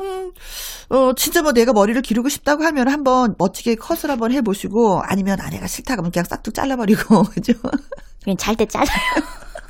음, 0.00 0.32
어, 0.88 1.12
진짜 1.14 1.42
뭐 1.42 1.52
내가 1.52 1.72
머리를 1.72 2.00
기르고 2.02 2.28
싶다고 2.28 2.64
하면 2.64 2.88
한번 2.88 3.34
멋지게 3.38 3.76
컷을 3.76 4.10
한번 4.10 4.32
해보시고 4.32 5.02
아니면 5.04 5.40
아내가 5.40 5.66
싫다 5.66 5.94
그러면 5.94 6.10
그냥 6.12 6.24
싹둑 6.28 6.54
잘라버리고, 6.54 7.22
그죠? 7.34 7.52
그냥 8.24 8.36
잘 8.36 8.56
때 8.56 8.66
잘라요. 8.66 8.88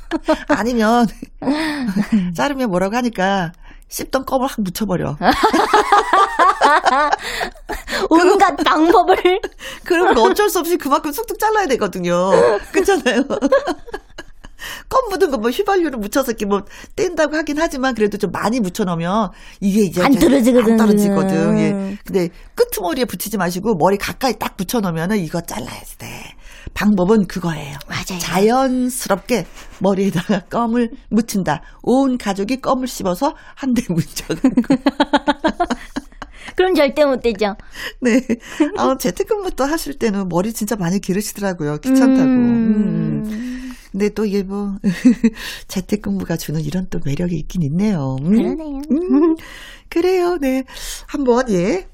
아니면 0.49 1.07
자르면 2.35 2.69
뭐라고 2.69 2.95
하니까 2.95 3.51
씹던 3.89 4.25
껌을 4.25 4.47
확 4.47 4.61
묻혀버려. 4.61 5.17
온갖 8.09 8.55
방법을. 8.57 9.15
그러면 9.83 10.17
어쩔 10.17 10.49
수 10.49 10.59
없이 10.59 10.77
그만큼 10.77 11.11
쑥쑥 11.11 11.37
잘라야 11.39 11.67
되거든요. 11.67 12.31
그렇잖아요. 12.71 13.23
껌 15.03 15.09
묻은 15.09 15.31
거 15.31 15.37
뭐 15.37 15.49
휘발유를 15.49 15.99
묻혀서 15.99 16.31
이렇게 16.31 16.45
뭐 16.45 16.61
뗀다고 16.95 17.35
하긴 17.35 17.57
하지만 17.59 17.93
그래도 17.95 18.17
좀 18.17 18.31
많이 18.31 18.59
묻혀놓으면 18.59 19.29
이게 19.61 19.81
이제 19.81 20.01
안 20.01 20.11
떨어지거든. 20.13 20.71
안 20.71 20.77
떨어지거든. 20.77 21.59
예. 21.59 21.97
근데 22.05 22.29
끄트머리에 22.55 23.05
붙이지 23.05 23.37
마시고 23.37 23.75
머리 23.77 23.97
가까이 23.97 24.37
딱 24.39 24.55
붙여 24.57 24.79
놓으면은 24.79 25.19
이거 25.19 25.41
잘라야지 25.41 25.97
돼. 25.97 26.07
방법은 26.73 27.27
그거예요. 27.27 27.77
맞아요. 27.89 28.19
자연스럽게 28.19 29.45
머리에다가 29.79 30.41
껌을 30.49 30.89
묻힌다. 31.09 31.61
온 31.83 32.17
가족이 32.17 32.61
껌을 32.61 32.87
씹어서 32.87 33.35
한 33.55 33.73
대 33.73 33.83
묻혀갖고. 33.89 34.49
그럼 36.55 36.75
절대 36.75 37.03
못 37.05 37.21
되죠. 37.21 37.55
네. 38.01 38.21
아, 38.77 38.95
재택근무도 38.99 39.63
하실 39.65 39.97
때는 39.97 40.27
머리 40.29 40.53
진짜 40.53 40.75
많이 40.75 40.99
기르시더라고요. 40.99 41.77
귀찮다고. 41.79 42.21
음. 42.29 43.62
근데 43.93 44.09
또 44.09 44.25
이게 44.25 44.41
뭐, 44.41 44.75
재택근무가 45.67 46.35
주는 46.35 46.59
이런 46.59 46.87
또 46.89 46.99
매력이 47.05 47.35
있긴 47.35 47.61
있네요. 47.61 48.17
음. 48.21 48.31
그러네요. 48.31 48.81
음, 48.89 49.35
그래요, 49.87 50.37
네. 50.41 50.63
한번, 51.05 51.47
예. 51.51 51.87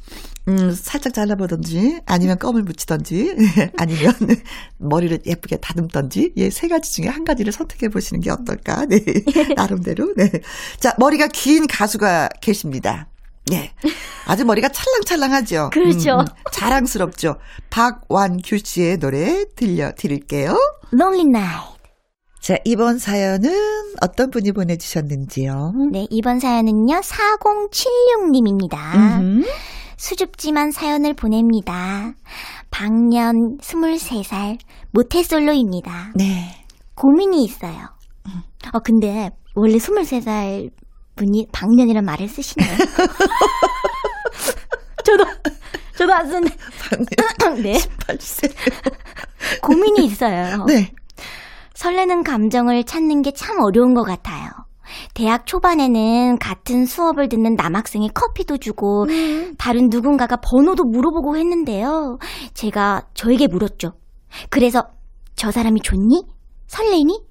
음, 0.47 0.71
살짝 0.71 1.13
잘라보든지, 1.13 1.99
아니면 2.05 2.39
껌을 2.39 2.63
묻히든지, 2.63 3.35
아니면 3.77 4.13
머리를 4.77 5.19
예쁘게 5.25 5.57
다듬든지, 5.57 6.31
예, 6.37 6.49
세 6.49 6.69
가지 6.69 6.93
중에 6.93 7.07
한 7.07 7.25
가지를 7.25 7.51
선택해 7.51 7.89
보시는 7.89 8.21
게 8.21 8.31
어떨까, 8.31 8.85
네. 8.85 9.03
나름대로, 9.57 10.13
네. 10.15 10.31
자, 10.79 10.95
머리가 10.97 11.27
긴 11.27 11.67
가수가 11.67 12.29
계십니다. 12.39 13.09
예. 13.51 13.73
아주 14.25 14.45
머리가 14.45 14.69
찰랑찰랑하죠. 14.69 15.71
그렇죠. 15.73 16.23
자랑스럽죠. 16.53 17.35
박완규 17.69 18.59
씨의 18.63 18.99
노래 18.99 19.43
들려드릴게요. 19.55 20.55
Lonely 20.93 21.25
Night. 21.27 21.78
자, 22.49 22.57
이번 22.65 22.97
사연은 22.97 23.47
어떤 24.01 24.31
분이 24.31 24.53
보내주셨는지요? 24.53 25.71
네, 25.91 26.07
이번 26.09 26.39
사연은요, 26.39 26.99
4076님입니다. 26.99 29.21
음. 29.21 29.43
수줍지만 29.97 30.71
사연을 30.71 31.13
보냅니다. 31.13 32.11
방년 32.71 33.35
23살, 33.61 34.57
모태솔로입니다. 34.89 36.13
네. 36.15 36.65
고민이 36.95 37.43
있어요. 37.43 37.89
어, 38.73 38.79
근데, 38.79 39.29
원래 39.53 39.75
23살 39.75 40.71
분이 41.17 41.49
방년이란 41.51 42.03
말을 42.03 42.27
쓰시나요? 42.27 42.77
저도, 45.05 45.23
저도 45.95 46.13
안 46.15 46.27
쓰는데. 46.27 46.55
네. 47.61 47.73
8세. 48.07 48.51
고민이 49.61 50.05
있어요. 50.05 50.65
네. 50.65 50.91
설레는 51.79 52.23
감정을 52.25 52.83
찾는 52.83 53.21
게 53.21 53.31
참 53.31 53.57
어려운 53.63 53.93
것 53.93 54.03
같아요. 54.03 54.49
대학 55.13 55.45
초반에는 55.45 56.37
같은 56.37 56.85
수업을 56.85 57.29
듣는 57.29 57.55
남학생이 57.55 58.09
커피도 58.13 58.57
주고 58.57 59.03
음. 59.07 59.53
다른 59.57 59.87
누군가가 59.89 60.35
번호도 60.37 60.83
물어보고 60.83 61.37
했는데요. 61.37 62.17
제가 62.53 63.03
저에게 63.13 63.47
물었죠. 63.47 63.93
그래서 64.49 64.83
저 65.35 65.51
사람이 65.51 65.79
좋니? 65.79 66.23
설레니? 66.67 67.21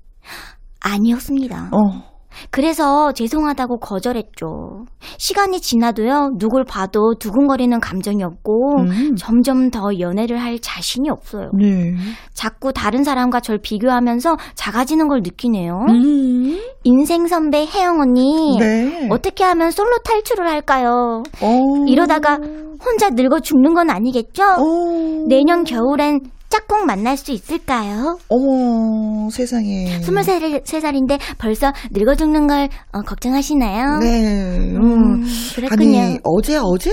아니었습니다. 0.81 1.71
어. 1.73 2.17
그래서 2.50 3.12
죄송하다고 3.12 3.78
거절했죠. 3.78 4.85
시간이 5.18 5.61
지나도요, 5.61 6.33
누굴 6.38 6.64
봐도 6.64 7.14
두근거리는 7.18 7.78
감정이 7.80 8.23
없고, 8.23 8.80
음. 8.80 9.16
점점 9.16 9.71
더 9.71 9.99
연애를 9.99 10.40
할 10.40 10.59
자신이 10.59 11.11
없어요. 11.11 11.50
네. 11.59 11.95
자꾸 12.35 12.73
다른 12.73 13.04
사람과 13.04 13.40
절 13.40 13.59
비교하면서 13.59 14.37
작아지는 14.54 15.09
걸 15.09 15.21
느끼네요. 15.23 15.87
음. 15.88 16.59
인생 16.85 17.26
선배 17.26 17.66
혜영 17.66 18.00
언니, 18.00 18.57
네. 18.59 19.09
어떻게 19.11 19.45
하면 19.45 19.71
솔로 19.71 19.99
탈출을 20.04 20.47
할까요? 20.49 21.23
어. 21.42 21.85
이러다가 21.87 22.38
혼자 22.85 23.11
늙어 23.11 23.40
죽는 23.40 23.75
건 23.75 23.90
아니겠죠? 23.90 24.42
어. 24.45 25.25
내년 25.28 25.64
겨울엔 25.64 26.21
짝꿍 26.49 26.87
만날 26.87 27.17
수 27.17 27.31
있을까요? 27.33 28.19
어머, 28.28 29.28
세상에. 29.31 30.00
23살인데 30.00 31.19
벌써 31.38 31.73
늙어 31.90 32.14
죽는 32.14 32.47
걸 32.47 32.69
어, 32.93 33.02
걱정하시나요? 33.02 33.99
네. 33.99 34.75
음, 34.76 35.25
그랬군요. 35.55 35.99
아니, 36.00 36.19
어제, 36.25 36.57
어제 36.57 36.90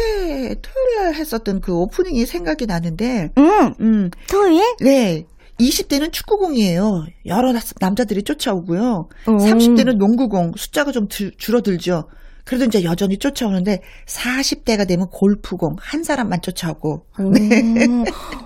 토요일 0.61 1.03
날 1.05 1.13
했었던 1.15 1.61
그 1.61 1.73
오프닝이 1.73 2.25
생각이 2.25 2.65
나는데, 2.65 3.31
음, 3.37 3.73
음, 3.79 4.09
토요일? 4.29 4.61
네. 4.81 5.25
20대는 5.59 6.11
축구공이에요. 6.11 7.05
여러 7.27 7.53
나- 7.53 7.61
남자들이 7.79 8.23
쫓아오고요. 8.23 9.07
음. 9.29 9.37
30대는 9.37 9.95
농구공, 9.95 10.51
숫자가 10.57 10.91
좀 10.91 11.07
들- 11.07 11.31
줄어들죠. 11.37 12.09
그래도 12.43 12.65
이제 12.65 12.83
여전히 12.83 13.17
쫓아오는데, 13.17 13.79
40대가 14.05 14.85
되면 14.85 15.07
골프공, 15.09 15.77
한 15.79 16.03
사람만 16.03 16.41
쫓아오고. 16.41 17.05
음. 17.21 18.03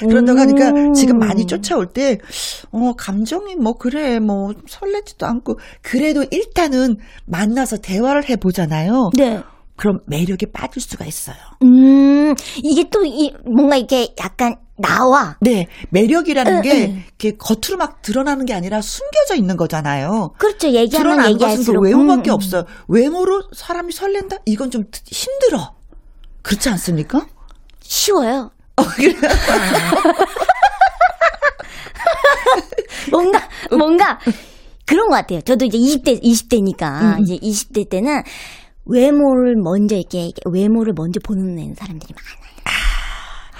그런다고 0.00 0.38
하니까 0.38 0.70
음. 0.70 0.92
지금 0.94 1.18
많이 1.18 1.46
쫓아올 1.46 1.86
때, 1.92 2.18
어, 2.70 2.92
감정이 2.96 3.56
뭐, 3.56 3.74
그래, 3.74 4.18
뭐, 4.18 4.52
설레지도 4.66 5.26
않고, 5.26 5.58
그래도 5.82 6.24
일단은 6.30 6.98
만나서 7.26 7.78
대화를 7.78 8.28
해보잖아요. 8.28 9.10
네. 9.16 9.42
그럼 9.76 10.00
매력에 10.06 10.46
빠질 10.52 10.82
수가 10.82 11.06
있어요. 11.06 11.36
음, 11.62 12.34
이게 12.62 12.88
또, 12.90 13.04
이, 13.04 13.32
뭔가 13.44 13.76
이렇게 13.76 14.14
약간 14.20 14.56
나와. 14.76 15.36
네, 15.40 15.66
매력이라는 15.90 16.56
응, 16.56 16.62
게 16.62 16.86
응. 16.88 17.02
이렇게 17.06 17.36
겉으로 17.36 17.76
막 17.78 18.02
드러나는 18.02 18.46
게 18.46 18.54
아니라 18.54 18.80
숨겨져 18.80 19.36
있는 19.36 19.56
거잖아요. 19.56 20.32
그렇죠. 20.38 20.68
얘기하면 20.68 21.16
드러나는 21.16 21.38
것은 21.38 21.74
그. 21.74 21.80
외모밖에 21.80 22.30
음, 22.30 22.34
없어요. 22.34 22.64
외모로 22.88 23.42
사람이 23.54 23.92
설렌다? 23.92 24.38
이건 24.46 24.70
좀 24.70 24.84
힘들어. 25.06 25.74
그렇지 26.42 26.68
않습니까? 26.70 27.26
쉬워요. 27.80 28.50
어, 28.80 28.84
그래. 28.96 29.14
뭔가, 33.10 33.48
뭔가, 33.70 34.18
그런 34.86 35.08
것 35.08 35.14
같아요. 35.16 35.40
저도 35.42 35.64
이제 35.66 35.78
20대, 35.78 36.20
20대니까, 36.22 37.18
음. 37.18 37.22
이제 37.22 37.36
20대 37.36 37.88
때는 37.88 38.22
외모를 38.86 39.54
먼저 39.62 39.96
이렇게, 39.96 40.30
외모를 40.50 40.92
먼저 40.96 41.20
보는 41.24 41.74
사람들이 41.76 42.12
많아요. 42.14 42.40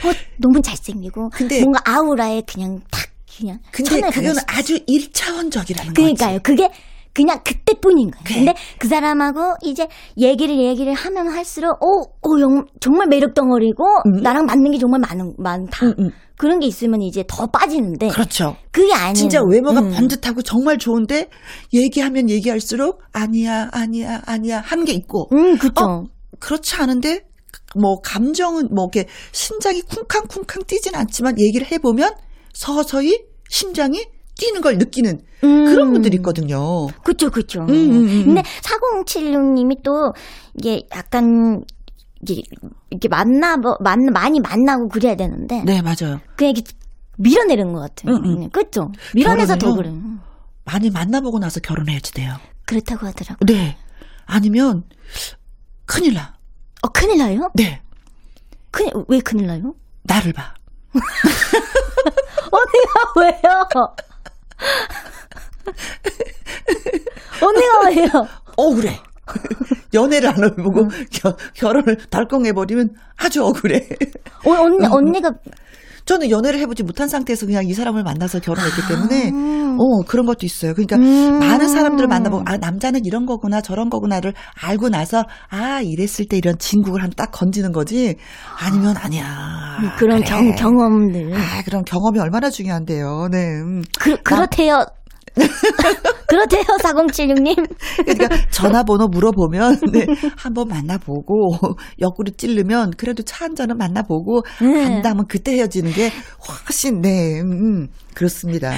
어, 0.02 0.12
너무 0.38 0.60
잘생기고, 0.62 1.28
근데- 1.30 1.60
뭔가 1.60 1.80
아우라에 1.84 2.42
그냥 2.46 2.80
탁, 2.90 3.06
그냥. 3.38 3.58
근데 3.70 3.90
수 4.34 4.40
아주 4.48 4.78
일차원적이라는 4.86 5.94
그러니까요. 5.94 6.38
거지. 6.38 6.42
그게 6.42 6.68
그냥 7.12 7.40
그때뿐인 7.44 8.10
거예요. 8.10 8.24
그래. 8.24 8.36
근데 8.36 8.54
그 8.78 8.88
사람하고 8.88 9.56
이제 9.62 9.88
얘기를 10.18 10.58
얘기를 10.60 10.94
하면 10.94 11.28
할수록 11.28 11.76
오, 11.82 12.02
오 12.22 12.40
영- 12.40 12.66
정말 12.80 13.08
매력 13.08 13.34
덩어리고 13.34 13.84
음. 14.06 14.22
나랑 14.22 14.46
맞는 14.46 14.70
게 14.70 14.78
정말 14.78 15.00
많은 15.00 15.34
많다. 15.38 15.86
음, 15.86 15.94
음. 15.98 16.10
그런 16.36 16.58
게 16.60 16.66
있으면 16.66 17.02
이제 17.02 17.22
더 17.28 17.46
빠지는데 17.48 18.08
그렇죠. 18.08 18.56
그게 18.70 18.94
아니에요. 18.94 19.14
진짜 19.14 19.40
외모가 19.46 19.80
음. 19.80 19.90
번듯하고 19.92 20.40
정말 20.42 20.78
좋은데 20.78 21.28
얘기하면 21.74 22.30
얘기할수록 22.30 23.02
아니야 23.12 23.68
아니야 23.72 24.22
아니야 24.24 24.60
하는 24.60 24.84
게 24.86 24.92
있고 24.92 25.28
음, 25.32 25.58
그죠. 25.58 25.84
어, 25.84 26.04
그렇지 26.38 26.76
않은데 26.76 27.26
뭐 27.78 28.00
감정은 28.00 28.68
뭐 28.74 28.88
이렇게 28.92 29.08
심장이 29.32 29.82
쿵쾅쿵쾅 29.82 30.62
뛰진 30.66 30.94
않지만 30.94 31.34
얘기를 31.38 31.70
해 31.70 31.78
보면 31.78 32.14
서서히 32.54 33.20
심장이 33.50 34.06
뛰는 34.40 34.62
걸 34.62 34.78
느끼는 34.78 35.20
음. 35.44 35.64
그런 35.66 35.92
분들이 35.92 36.16
있거든요. 36.16 36.86
그쵸, 37.04 37.30
그쵸. 37.30 37.60
음, 37.60 37.68
음, 37.68 38.08
음. 38.08 38.24
근데 38.24 38.42
4076님이 38.62 39.82
또 39.84 40.12
이게 40.58 40.82
약간 40.96 41.62
이게 42.22 42.42
이렇게 42.90 43.08
만나 43.08 43.56
만 43.58 43.98
많이 44.12 44.40
만나고 44.40 44.88
그래야 44.88 45.14
되는데 45.14 45.62
네 45.64 45.82
맞아요. 45.82 46.20
그냥 46.36 46.54
이렇게 46.56 46.72
밀어내는 47.18 47.72
것 47.74 47.80
같아요. 47.80 48.16
음, 48.16 48.24
음. 48.24 48.50
그죠? 48.50 48.90
밀어내서 49.14 49.56
더 49.56 49.74
그래. 49.74 49.92
많이 50.64 50.88
만나보고 50.90 51.38
나서 51.38 51.60
결혼해야지 51.60 52.14
돼요. 52.14 52.34
그렇다고 52.64 53.06
하더라고. 53.06 53.44
네. 53.44 53.76
아니면 54.24 54.84
큰일 55.84 56.14
나. 56.14 56.34
어, 56.82 56.88
큰일 56.88 57.18
나요? 57.18 57.50
네. 57.54 57.82
큰일, 58.70 58.92
왜 59.08 59.20
큰일 59.20 59.46
나요? 59.48 59.74
나를 60.04 60.32
봐. 60.32 60.54
언니가 62.52 63.12
왜요? 63.16 63.64
언니가 67.42 67.88
왜요? 67.88 68.28
억울해. 68.56 69.00
연애를 69.94 70.28
안 70.28 70.38
음. 70.42 70.44
해보고 70.44 70.88
겨- 71.12 71.36
결혼을 71.54 71.96
달콩해버리면 72.10 72.90
아주 73.16 73.44
억울해. 73.44 73.88
어, 74.44 74.50
언니, 74.52 74.86
언니가. 74.86 75.32
저는 76.04 76.30
연애를 76.30 76.58
해보지 76.60 76.82
못한 76.82 77.08
상태에서 77.08 77.46
그냥 77.46 77.66
이 77.66 77.72
사람을 77.74 78.02
만나서 78.02 78.40
결혼했기 78.40 78.80
때문에 78.88 79.30
아. 79.32 79.76
어 79.78 80.02
그런 80.06 80.26
것도 80.26 80.44
있어요. 80.44 80.74
그러니까 80.74 80.96
음. 80.96 81.38
많은 81.38 81.68
사람들을 81.68 82.08
만나보고 82.08 82.42
아 82.46 82.56
남자는 82.56 83.04
이런 83.04 83.24
거구나 83.26 83.60
저런 83.60 83.88
거구나를 83.90 84.34
알고 84.62 84.88
나서 84.88 85.24
아 85.50 85.80
이랬을 85.82 86.26
때 86.28 86.36
이런 86.36 86.58
진국을 86.58 87.02
한 87.02 87.10
딱 87.16 87.32
건지는 87.32 87.72
거지 87.72 88.16
아니면 88.58 88.96
아니야. 88.96 89.94
그런 89.98 90.20
그래. 90.22 90.28
경, 90.30 90.54
경험들. 90.54 91.34
아 91.34 91.62
그런 91.64 91.84
경험이 91.84 92.18
얼마나 92.20 92.48
중요한데요. 92.48 93.28
네. 93.30 93.38
음. 93.60 93.82
그, 93.98 94.16
그렇대요. 94.22 94.86
그렇대요, 96.28 96.62
4076님. 96.82 97.68
그러니까 98.04 98.28
전화번호 98.50 99.08
물어보면 99.08 99.80
네, 99.92 100.06
한번 100.36 100.68
만나보고 100.68 101.58
옆구리 102.00 102.32
찌르면 102.36 102.92
그래도 102.96 103.22
차 103.24 103.40
한 103.40 103.54
잔은 103.54 103.78
만나보고 103.78 104.42
네. 104.60 104.84
안 104.84 105.02
닿으면 105.02 105.26
그때 105.26 105.52
헤어지는 105.54 105.92
게 105.92 106.12
훨씬 106.68 107.00
네 107.00 107.40
음, 107.40 107.52
음, 107.52 107.88
그렇습니다. 108.14 108.70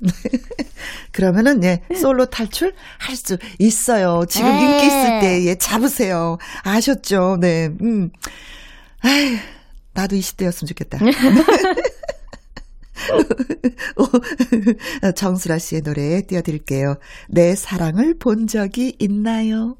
그러면은 1.12 1.64
예 1.64 1.80
솔로 1.96 2.26
탈출 2.26 2.72
할 2.98 3.16
수 3.16 3.38
있어요. 3.58 4.22
지금 4.28 4.48
네. 4.50 4.62
인기 4.62 4.86
있을 4.86 5.20
때 5.20 5.44
예 5.46 5.54
잡으세요. 5.56 6.36
아셨죠? 6.62 7.38
네. 7.40 7.68
음. 7.82 8.10
아휴 9.02 9.36
나도 9.94 10.14
20대였으면 10.16 10.68
좋겠다. 10.68 10.98
정수라 15.14 15.58
씨의 15.58 15.82
노래 15.82 16.22
띄워드릴게요. 16.22 16.96
내 17.28 17.54
사랑을 17.54 18.14
본 18.18 18.46
적이 18.46 18.94
있나요? 18.98 19.76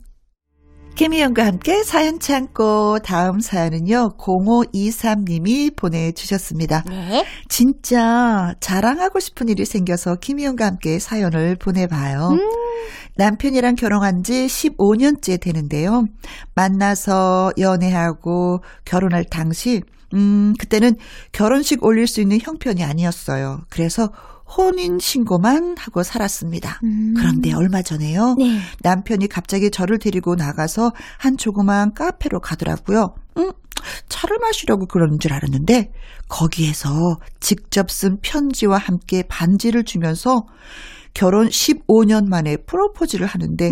김희영과 0.94 1.44
함께 1.44 1.82
사연 1.82 2.20
참고 2.20 3.00
다음 3.00 3.40
사연은요 3.40 4.10
0523님이 4.16 5.74
보내주셨습니다. 5.74 6.84
네. 6.88 7.24
진짜 7.48 8.54
자랑하고 8.60 9.18
싶은 9.18 9.48
일이 9.48 9.64
생겨서 9.64 10.14
김희영과 10.16 10.64
함께 10.66 11.00
사연을 11.00 11.56
보내봐요. 11.56 12.38
남편이랑 13.16 13.74
결혼한 13.74 14.22
지 14.22 14.46
15년째 14.46 15.40
되는데요. 15.40 16.04
만나서 16.54 17.52
연애하고 17.58 18.60
결혼할 18.84 19.24
당시, 19.24 19.82
음, 20.14 20.54
그때는 20.58 20.96
결혼식 21.32 21.84
올릴 21.84 22.06
수 22.06 22.20
있는 22.20 22.38
형편이 22.40 22.82
아니었어요. 22.82 23.62
그래서 23.70 24.10
혼인 24.56 24.98
신고만 24.98 25.76
하고 25.78 26.02
살았습니다. 26.02 26.80
음. 26.84 27.14
그런데 27.16 27.52
얼마 27.52 27.82
전에요. 27.82 28.36
네. 28.38 28.60
남편이 28.82 29.28
갑자기 29.28 29.70
저를 29.70 29.98
데리고 29.98 30.34
나가서 30.34 30.92
한 31.18 31.36
조그만 31.36 31.94
카페로 31.94 32.40
가더라고요. 32.40 33.14
음, 33.38 33.52
차를 34.08 34.38
마시려고 34.40 34.86
그러는 34.86 35.18
줄 35.18 35.32
알았는데 35.32 35.90
거기에서 36.28 37.18
직접 37.40 37.90
쓴 37.90 38.18
편지와 38.22 38.78
함께 38.78 39.24
반지를 39.28 39.84
주면서 39.84 40.46
결혼 41.14 41.48
15년 41.48 42.26
만에 42.28 42.56
프로포즈를 42.56 43.26
하는데 43.26 43.70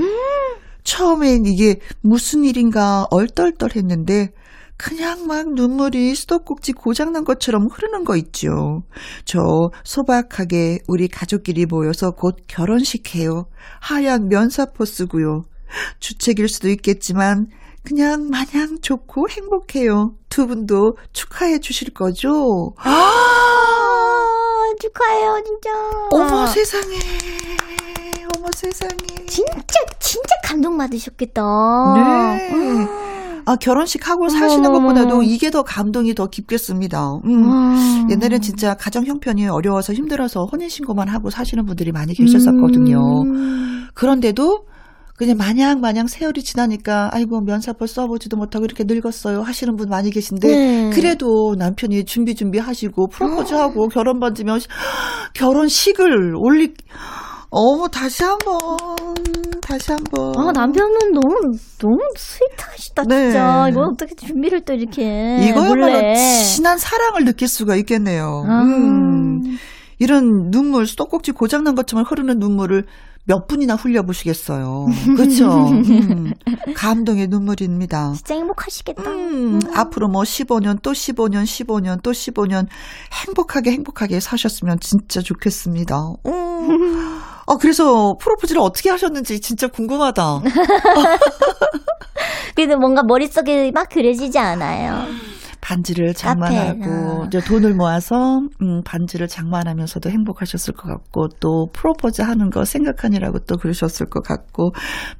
처음엔 0.84 1.46
이게 1.46 1.78
무슨 2.00 2.44
일인가 2.44 3.06
얼떨떨 3.10 3.70
했는데 3.76 4.30
그냥 4.76 5.26
막 5.26 5.52
눈물이 5.52 6.14
수도꼭지 6.14 6.72
고장난 6.72 7.24
것처럼 7.24 7.66
흐르는 7.66 8.04
거 8.04 8.16
있죠. 8.16 8.82
저 9.24 9.38
소박하게 9.84 10.80
우리 10.88 11.08
가족끼리 11.08 11.66
모여서 11.66 12.10
곧 12.10 12.36
결혼식 12.48 13.14
해요. 13.14 13.46
하얀 13.80 14.28
면사포 14.28 14.84
쓰고요. 14.84 15.44
주책일 16.00 16.48
수도 16.48 16.68
있겠지만 16.68 17.46
그냥 17.84 18.28
마냥 18.28 18.78
좋고 18.80 19.28
행복해요. 19.28 20.14
두 20.28 20.46
분도 20.46 20.96
축하해 21.12 21.58
주실 21.60 21.92
거죠? 21.94 22.74
아, 22.78 22.90
축하해요, 24.80 25.42
진짜. 25.44 25.70
어머 26.10 26.46
세상에. 26.46 26.96
어머 28.36 28.48
세상에. 28.54 29.26
진짜, 29.26 29.80
진짜 29.98 30.28
감동 30.44 30.76
받으셨겠다. 30.78 31.42
네. 31.96 33.11
아, 33.44 33.56
결혼식 33.56 34.08
하고 34.08 34.28
사시는 34.28 34.66
어머머머. 34.66 34.94
것보다도 34.94 35.22
이게 35.22 35.50
더 35.50 35.62
감동이 35.62 36.14
더 36.14 36.26
깊겠습니다. 36.26 37.20
음. 37.24 37.48
와. 37.48 38.06
옛날엔 38.10 38.40
진짜 38.40 38.74
가정 38.74 39.04
형편이 39.04 39.48
어려워서 39.48 39.92
힘들어서 39.92 40.44
혼인신고만 40.50 41.08
하고 41.08 41.30
사시는 41.30 41.64
분들이 41.66 41.92
많이 41.92 42.14
계셨었거든요. 42.14 42.98
음. 43.26 43.86
그런데도 43.94 44.64
그냥 45.16 45.36
마냥 45.36 45.80
마냥 45.80 46.06
세월이 46.06 46.42
지나니까 46.42 47.10
아이고 47.12 47.42
면사포 47.42 47.86
써보지도 47.86 48.36
못하고 48.36 48.64
이렇게 48.64 48.82
늙었어요 48.84 49.42
하시는 49.42 49.76
분 49.76 49.88
많이 49.88 50.10
계신데 50.10 50.48
네. 50.48 50.90
그래도 50.92 51.54
남편이 51.56 52.06
준비 52.06 52.34
준비 52.34 52.58
하시고 52.58 53.08
프로포즈하고 53.08 53.88
결혼 53.88 54.18
반지면 54.18 54.58
결혼식을 55.34 56.34
올리 56.36 56.74
어머 57.54 57.86
다시 57.86 58.24
한번 58.24 58.58
다시 59.60 59.92
한번 59.92 60.34
아, 60.38 60.52
남편은 60.52 61.12
너무, 61.12 61.52
너무 61.78 61.98
스윗하시다, 62.16 63.04
네. 63.04 63.24
진짜. 63.24 63.68
이거 63.70 63.82
어떻게 63.82 64.14
준비를 64.14 64.62
또 64.62 64.72
이렇게. 64.72 65.46
이거야말로. 65.46 66.14
진한 66.44 66.78
사랑을 66.78 67.24
느낄 67.26 67.48
수가 67.48 67.76
있겠네요. 67.76 68.44
아. 68.48 68.62
음. 68.62 69.58
이런 69.98 70.50
눈물, 70.50 70.86
수도꼭지 70.86 71.32
고장난 71.32 71.74
것처럼 71.74 72.04
흐르는 72.08 72.38
눈물을 72.38 72.84
몇 73.24 73.46
분이나 73.46 73.76
흘려보시겠어요. 73.76 74.86
그렇죠? 75.16 75.68
음. 75.68 76.32
감동의 76.74 77.28
눈물입니다. 77.28 78.14
진짜 78.14 78.34
행복하시겠다. 78.34 79.08
음, 79.08 79.60
앞으로 79.74 80.08
뭐 80.08 80.22
15년, 80.22 80.82
또 80.82 80.90
15년, 80.92 81.44
15년, 81.44 82.02
또 82.02 82.10
15년 82.10 82.66
행복하게 83.26 83.72
행복하게 83.72 84.18
사셨으면 84.18 84.80
진짜 84.80 85.20
좋겠습니다. 85.20 86.14
음. 86.26 87.20
아, 87.46 87.56
그래서 87.60 88.14
프로포즈를 88.20 88.60
어떻게 88.60 88.90
하셨는지 88.90 89.40
진짜 89.40 89.68
궁금하다. 89.68 90.40
그래도 92.54 92.76
뭔가 92.78 93.02
머릿속에 93.02 93.70
막 93.72 93.88
그려지지 93.88 94.38
않아요. 94.38 95.06
반지를 95.60 96.12
장만하고. 96.12 97.26
이제 97.26 97.40
돈을 97.40 97.74
모아서 97.74 98.40
음, 98.60 98.82
반지를 98.84 99.28
장만하면서도 99.28 100.10
행복하셨을 100.10 100.74
것 100.74 100.88
같고 100.88 101.28
또 101.38 101.68
프로포즈 101.72 102.20
하는 102.22 102.50
거 102.50 102.64
생각하니라고 102.64 103.38
또 103.46 103.56
그러셨을 103.56 104.06
것 104.06 104.24
같고 104.24 104.72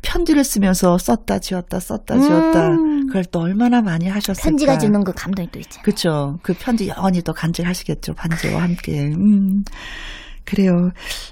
편지를 0.03 0.43
쓰면서 0.43 0.99
썼다 0.99 1.39
지웠다 1.39 1.79
썼다 1.79 2.19
지웠다 2.19 2.69
음. 2.71 3.07
그걸 3.07 3.25
또 3.27 3.41
얼마나 3.41 3.83
많이 3.83 4.09
하셨을까 4.09 4.49
편지가 4.49 4.79
주는 4.79 5.05
그 5.05 5.13
감동이 5.15 5.49
또 5.53 5.61
있잖아. 5.61 5.83
그렇죠 5.85 6.39
그 6.43 6.55
편지 6.59 6.89
영원히 6.89 7.23
또 7.23 7.33
간직하시겠죠 7.33 8.15
반지와 8.15 8.63
함께 8.63 9.13
음 9.17 9.63
그래요 10.45 10.91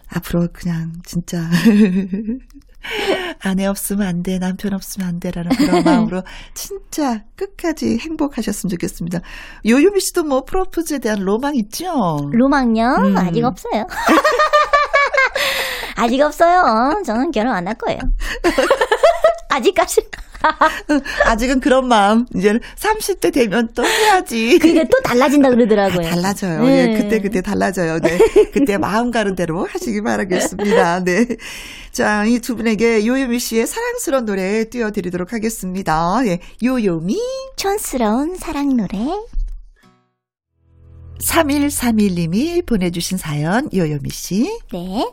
앞으로 0.09 0.49
그냥 0.53 0.93
진짜 1.05 1.49
아내 3.43 3.67
없으면 3.67 4.07
안 4.07 4.23
돼, 4.23 4.39
남편 4.39 4.73
없으면 4.73 5.07
안 5.07 5.21
돼라는 5.21 5.51
그런 5.57 5.83
마음으로 5.85 6.23
진짜 6.55 7.25
끝까지 7.37 7.99
행복하셨으면 7.99 8.71
좋겠습니다. 8.71 9.21
요요미 9.67 10.01
씨도 10.01 10.25
뭐 10.25 10.45
프로포즈에 10.47 10.99
대한 10.99 11.19
로망 11.21 11.57
있죠? 11.57 12.31
로망요? 12.33 12.85
음. 13.03 13.17
아직 13.19 13.45
없어요. 13.45 13.87
아직 15.97 16.21
없어요. 16.23 17.03
저는 17.05 17.31
결혼 17.33 17.55
안 17.55 17.67
할 17.69 17.75
거예요. 17.75 17.99
아직까지. 19.51 20.01
아직은 21.27 21.61
그런 21.61 21.87
마음, 21.87 22.25
이제는 22.35 22.61
30대 22.77 23.31
되면 23.33 23.69
또 23.75 23.85
해야지. 23.85 24.59
그게 24.59 24.85
또 24.85 24.99
달라진다 25.03 25.51
그러더라고요. 25.51 26.07
아, 26.07 26.11
달라져요. 26.11 26.65
네. 26.65 26.95
예, 26.95 26.97
그때 27.03 27.21
그때 27.21 27.43
달라져요. 27.43 27.99
네. 28.01 28.19
그때 28.53 28.79
마음 28.79 29.11
가는 29.11 29.35
대로 29.35 29.67
하시기 29.67 30.01
바라겠습니다. 30.03 31.05
네. 31.05 31.27
자, 31.93 32.25
이 32.25 32.39
두 32.39 32.57
분에게 32.57 33.07
요요미 33.07 33.39
씨의 33.39 33.67
사랑스러운 33.67 34.25
노래 34.25 34.65
띄워드리도록 34.71 35.33
하겠습니다. 35.35 36.21
예. 36.25 36.39
요요미 36.63 37.19
촌스러운 37.57 38.37
사랑 38.37 38.77
노래. 38.77 38.99
3131님이 41.21 42.65
보내주신 42.65 43.19
사연 43.19 43.69
요요미 43.75 44.09
씨. 44.11 44.51
네. 44.73 45.07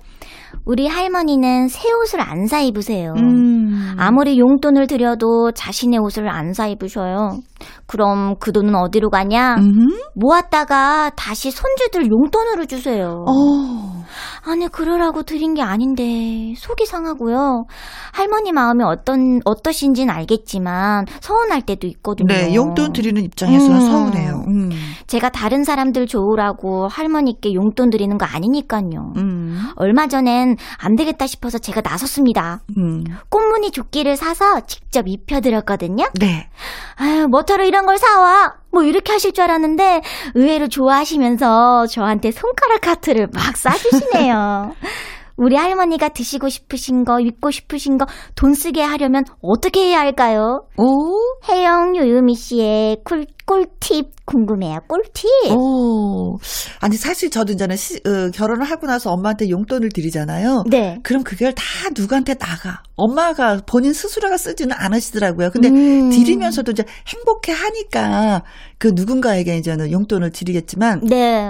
우리 0.65 0.87
할머니는 0.87 1.67
새 1.67 1.91
옷을 1.91 2.21
안 2.21 2.47
사 2.47 2.59
입으세요. 2.61 3.13
음. 3.17 3.95
아무리 3.97 4.37
용돈을 4.39 4.87
들여도 4.87 5.51
자신의 5.51 5.99
옷을 5.99 6.29
안 6.29 6.53
사 6.53 6.67
입으셔요. 6.67 7.39
그럼 7.87 8.35
그 8.39 8.51
돈은 8.51 8.73
어디로 8.75 9.09
가냐? 9.09 9.55
음. 9.55 9.87
모았다가 10.15 11.11
다시 11.15 11.51
손주들 11.51 12.09
용돈으로 12.09 12.65
주세요. 12.65 13.25
어. 13.27 14.03
아니 14.45 14.67
그러라고 14.69 15.23
드린 15.23 15.53
게 15.55 15.61
아닌데 15.61 16.53
속이 16.55 16.85
상하고요. 16.85 17.65
할머니 18.13 18.53
마음이 18.53 18.83
어떤 18.85 19.41
어떠신지는 19.43 20.13
알겠지만 20.13 21.05
서운할 21.19 21.61
때도 21.63 21.85
있거든요. 21.87 22.27
네, 22.33 22.55
용돈 22.55 22.93
드리는 22.93 23.21
입장에서는 23.21 23.75
음. 23.75 23.81
서운해요. 23.81 24.43
음. 24.47 24.69
제가 25.07 25.29
다른 25.29 25.63
사람들 25.65 26.07
좋으라고 26.07 26.87
할머니께 26.87 27.53
용돈 27.53 27.89
드리는 27.89 28.17
거 28.17 28.25
아니니까요. 28.25 29.13
음. 29.47 29.71
얼마 29.75 30.07
전엔 30.07 30.57
안 30.77 30.95
되겠다 30.95 31.25
싶어서 31.27 31.57
제가 31.57 31.81
나섰습니다. 31.81 32.59
음. 32.77 33.03
꽃무늬 33.29 33.71
조끼를 33.71 34.15
사서 34.17 34.61
직접 34.67 35.07
입혀드렸거든요. 35.07 36.05
네. 36.19 36.49
아유, 36.97 37.27
뭐하러 37.27 37.65
이런 37.65 37.85
걸 37.85 37.97
사와? 37.97 38.55
뭐 38.71 38.83
이렇게 38.83 39.11
하실 39.13 39.31
줄 39.33 39.43
알았는데 39.45 40.01
의외로 40.35 40.67
좋아하시면서 40.67 41.87
저한테 41.87 42.31
손가락 42.31 42.87
하트를 42.87 43.27
막 43.33 43.53
쏴주시네요. 43.55 44.73
우리 45.37 45.55
할머니가 45.55 46.09
드시고 46.09 46.49
싶으신 46.49 47.05
거, 47.05 47.19
입고 47.19 47.51
싶으신 47.51 47.99
거 47.99 48.07
돈 48.35 48.53
쓰게 48.55 48.81
하려면 48.81 49.23
어떻게 49.41 49.81
해야 49.85 49.99
할까요? 49.99 50.63
오. 50.77 51.15
혜영 51.47 51.95
요유미 51.95 52.33
씨의 52.35 52.97
꿀, 53.05 53.27
꿀팁 53.47 54.25
궁금해요. 54.25 54.79
꿀팁. 54.87 55.55
오. 55.55 56.37
아니, 56.81 56.97
사실 56.97 57.29
저도 57.31 57.53
이제는 57.53 57.77
시, 57.77 57.95
어, 58.05 58.29
결혼을 58.33 58.65
하고 58.69 58.87
나서 58.87 59.09
엄마한테 59.11 59.49
용돈을 59.49 59.89
드리잖아요. 59.89 60.65
네. 60.69 60.97
그럼 61.01 61.23
그걸 61.23 61.53
다 61.53 61.63
누구한테 61.97 62.33
나가. 62.35 62.83
엄마가 62.97 63.61
본인 63.65 63.93
스스로가 63.93 64.37
쓰지는 64.37 64.75
않으시더라고요. 64.77 65.51
근데 65.51 65.69
음. 65.69 66.09
드리면서도 66.09 66.73
이제 66.73 66.83
행복해 67.07 67.53
하니까 67.53 68.43
그 68.77 68.91
누군가에게 68.93 69.55
이제는 69.57 69.91
용돈을 69.91 70.31
드리겠지만 70.31 71.01
네. 71.07 71.47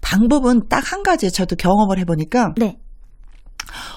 방법은 0.00 0.68
딱 0.68 0.80
한 0.90 1.02
가지 1.04 1.30
저도 1.30 1.54
경험을 1.56 1.98
해 1.98 2.04
보니까 2.04 2.54
네. 2.56 2.76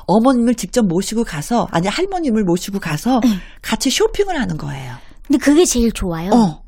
어머님을 0.06 0.54
직접 0.56 0.86
모시고 0.86 1.24
가서 1.24 1.68
아니 1.72 1.88
할머님을 1.88 2.44
모시고 2.44 2.80
가서 2.80 3.20
네. 3.24 3.30
같이 3.62 3.90
쇼핑을 3.90 4.40
하는 4.40 4.58
거예요. 4.58 4.94
근데 5.26 5.40
그게 5.40 5.66
제일 5.66 5.92
좋아요. 5.92 6.30
어. 6.32 6.62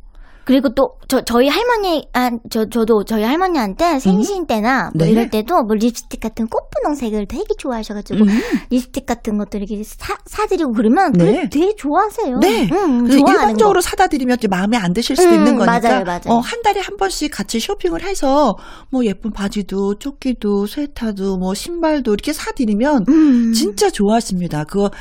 그리고 0.45 0.69
또, 0.75 0.95
저, 1.08 1.21
저희 1.21 1.47
할머니, 1.49 2.08
아, 2.13 2.29
저, 2.51 2.69
저도 2.69 3.03
저희 3.03 3.23
할머니한테 3.23 3.99
생신 3.99 4.45
때나 4.45 4.91
뭐 4.95 5.05
네. 5.05 5.12
이럴 5.12 5.29
때도 5.29 5.63
뭐 5.63 5.75
립스틱 5.75 6.19
같은 6.19 6.47
꽃분홍색을 6.47 7.25
되게 7.27 7.45
좋아하셔가지고 7.58 8.23
음. 8.23 8.27
립스틱 8.69 9.05
같은 9.08 9.38
것들 9.38 9.62
이렇게 9.63 9.81
사, 9.84 10.15
사드리고 10.25 10.71
그러면 10.73 11.12
네. 11.13 11.25
그래 11.25 11.49
되게 11.49 11.75
좋아하세요. 11.75 12.38
네. 12.39 12.67
좋아하는 12.67 13.10
일방적으로 13.10 13.77
거. 13.77 13.81
사다 13.81 14.08
드리면 14.08 14.38
또 14.38 14.47
마음에 14.47 14.77
안 14.77 14.93
드실 14.93 15.15
수도 15.15 15.29
음, 15.29 15.36
있는 15.36 15.58
거니까 15.58 15.79
맞아요, 15.79 16.03
맞아요. 16.03 16.21
어, 16.27 16.38
한 16.39 16.62
달에 16.62 16.79
한 16.79 16.95
번씩 16.97 17.31
같이 17.34 17.60
쇼핑을 17.60 18.03
해서 18.03 18.55
뭐 18.91 19.03
예쁜 19.05 19.31
바지도 19.31 19.95
조끼도 19.95 20.67
스웨터도 20.67 21.38
뭐 21.38 21.53
신발도 21.55 22.13
이렇게 22.13 22.34
사 22.34 22.51
드리면 22.51 23.05
음. 23.10 23.51
진짜 23.53 23.89
좋아하십니다. 23.89 24.63
그거 24.65 24.91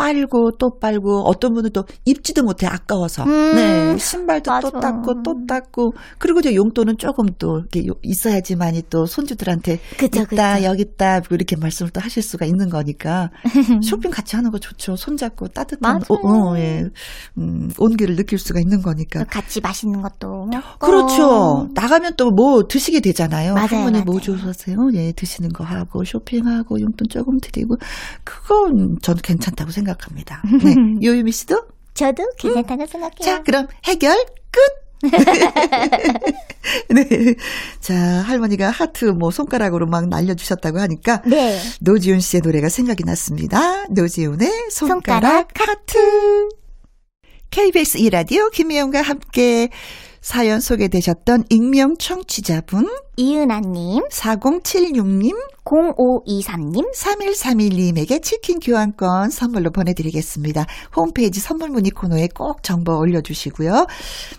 빨고 0.00 0.52
또 0.58 0.78
빨고 0.80 1.22
어떤 1.28 1.52
분은 1.54 1.70
또 1.72 1.84
입지도 2.04 2.42
못해 2.42 2.66
아까워서 2.66 3.24
음, 3.24 3.54
네 3.54 3.98
신발도 3.98 4.50
또 4.62 4.70
맞아. 4.72 4.80
닦고 4.80 5.22
또 5.22 5.34
닦고 5.46 5.92
그리고 6.18 6.40
이제 6.40 6.54
용돈은 6.54 6.96
조금 6.98 7.26
또 7.38 7.58
이렇게 7.58 7.86
요- 7.86 7.94
있어야지만이 8.02 8.84
또 8.90 9.04
손주들한테 9.06 9.78
그쵸, 9.98 10.22
있다 10.22 10.54
그쵸. 10.56 10.64
여기 10.64 10.82
있다 10.82 11.20
이렇게 11.30 11.56
말씀을 11.56 11.90
또 11.92 12.00
하실 12.00 12.22
수가 12.22 12.46
있는 12.46 12.68
거니까 12.70 13.30
쇼핑 13.82 14.10
같이 14.10 14.36
하는 14.36 14.50
거 14.50 14.58
좋죠 14.58 14.96
손잡고 14.96 15.48
따뜻한 15.48 15.80
맞아요. 15.80 16.00
어, 16.08 16.50
어, 16.52 16.58
예. 16.58 16.84
음, 17.38 17.70
온기를 17.78 18.16
느낄 18.16 18.38
수가 18.38 18.60
있는 18.60 18.80
거니까 18.82 19.24
같이 19.24 19.60
맛있는 19.60 20.00
것도 20.02 20.46
먹고. 20.46 20.78
그렇죠. 20.86 21.68
나가면 21.74 22.14
또 22.16 22.30
뭐 22.30 22.62
드시게 22.68 23.00
되잖아요. 23.00 23.54
맞아요, 23.54 23.66
할머니 23.66 24.02
뭐. 24.02 24.20
좋으세요? 24.20 24.76
예, 24.94 25.12
드시는 25.12 25.50
거 25.50 25.64
하고 25.64 26.04
쇼핑하고 26.04 26.80
용돈 26.80 27.08
조금 27.10 27.38
드리고 27.40 27.74
그건 28.24 28.96
저는 29.02 29.20
괜찮다고 29.22 29.70
생각해요. 29.72 29.89
생각합니다. 29.90 30.42
네. 30.62 30.74
요유미 31.04 31.32
씨도? 31.32 31.62
저도 31.94 32.22
괜찮다고 32.38 32.86
생각해요. 32.86 33.20
자, 33.20 33.42
그럼 33.42 33.66
해결 33.84 34.16
끝! 34.50 34.60
네. 36.90 37.34
자, 37.80 37.94
할머니가 37.94 38.70
하트 38.70 39.06
뭐 39.06 39.30
손가락으로 39.30 39.86
막 39.86 40.08
날려주셨다고 40.08 40.78
하니까. 40.78 41.22
네. 41.26 41.58
노지훈 41.80 42.20
씨의 42.20 42.42
노래가 42.42 42.68
생각이 42.68 43.04
났습니다. 43.04 43.86
노지훈의 43.90 44.50
손가락, 44.70 45.48
손가락 45.50 45.68
하트. 45.68 46.48
KBS 47.50 47.98
이라디오 47.98 48.50
김혜영과 48.50 49.02
함께 49.02 49.70
사연 50.20 50.60
소개되셨던 50.60 51.44
익명 51.48 51.96
청취자분 51.96 52.86
이은아님, 53.16 54.04
4076님 54.10 55.34
0523님, 55.64 56.92
3131님에게 56.94 58.22
치킨 58.22 58.58
교환권 58.60 59.30
선물로 59.30 59.70
보내드리겠습니다. 59.70 60.66
홈페이지 60.96 61.40
선물 61.40 61.70
문의 61.70 61.90
코너에 61.90 62.28
꼭 62.34 62.62
정보 62.62 62.98
올려주시고요. 62.98 63.86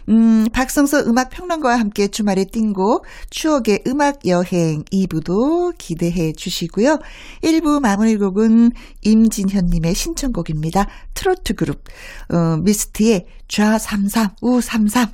음, 0.10 0.48
박성서 0.52 1.06
음악 1.06 1.30
평론가와 1.30 1.80
함께 1.80 2.08
주말에 2.08 2.46
띵곡 2.46 3.06
추억의 3.30 3.84
음악 3.88 4.26
여행 4.28 4.84
2부도 4.92 5.74
기대해 5.78 6.34
주시고요. 6.34 7.00
1부 7.44 7.80
마무리 7.82 8.18
곡은 8.18 8.72
임진현님의 9.02 9.96
신청곡입니다. 9.96 10.88
트로트 11.14 11.56
그룹 11.56 11.84
어, 12.30 12.58
미스트의 12.58 13.26
좌33, 13.52 14.36
우33 14.42 15.10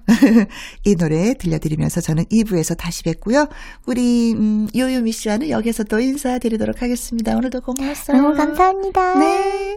이 0.86 0.96
노래 0.96 1.34
들려드리면서 1.34 2.02
저는 2.02 2.26
2부에서 2.26 2.78
다시 2.78 3.02
뵙고요. 3.02 3.48
우리 3.88 4.34
음, 4.34 4.68
요요미 4.76 5.12
씨와는 5.12 5.50
여기서 5.50 5.86
또 5.86 5.97
인사드리도록 6.00 6.82
하겠습니다. 6.82 7.36
오늘도 7.36 7.62
고마웠어요. 7.62 8.18
너무 8.22 8.36
감사합니다. 8.36 9.16
네. 9.16 9.76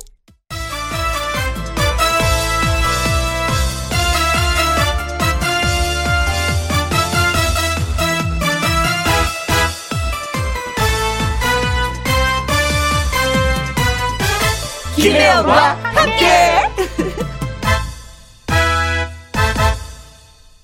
김혜영과 14.97 15.77
함께. 15.83 16.60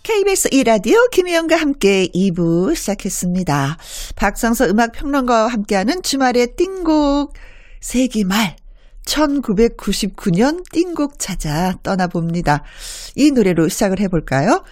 KBS 0.06 0.50
2라디오 0.50 1.10
김혜영과 1.10 1.56
함께 1.56 2.06
2부 2.14 2.76
시작했습니다. 2.76 3.76
박성서 4.14 4.66
음악평론가와 4.66 5.48
함께하는 5.48 6.00
주말의 6.00 6.54
띵곡 6.54 7.34
세기말 7.80 8.54
1999년 9.04 10.62
띵곡 10.70 11.18
찾아 11.18 11.74
떠나봅니다. 11.82 12.62
이 13.16 13.32
노래로 13.32 13.66
시작을 13.66 13.98
해볼까요? 13.98 14.62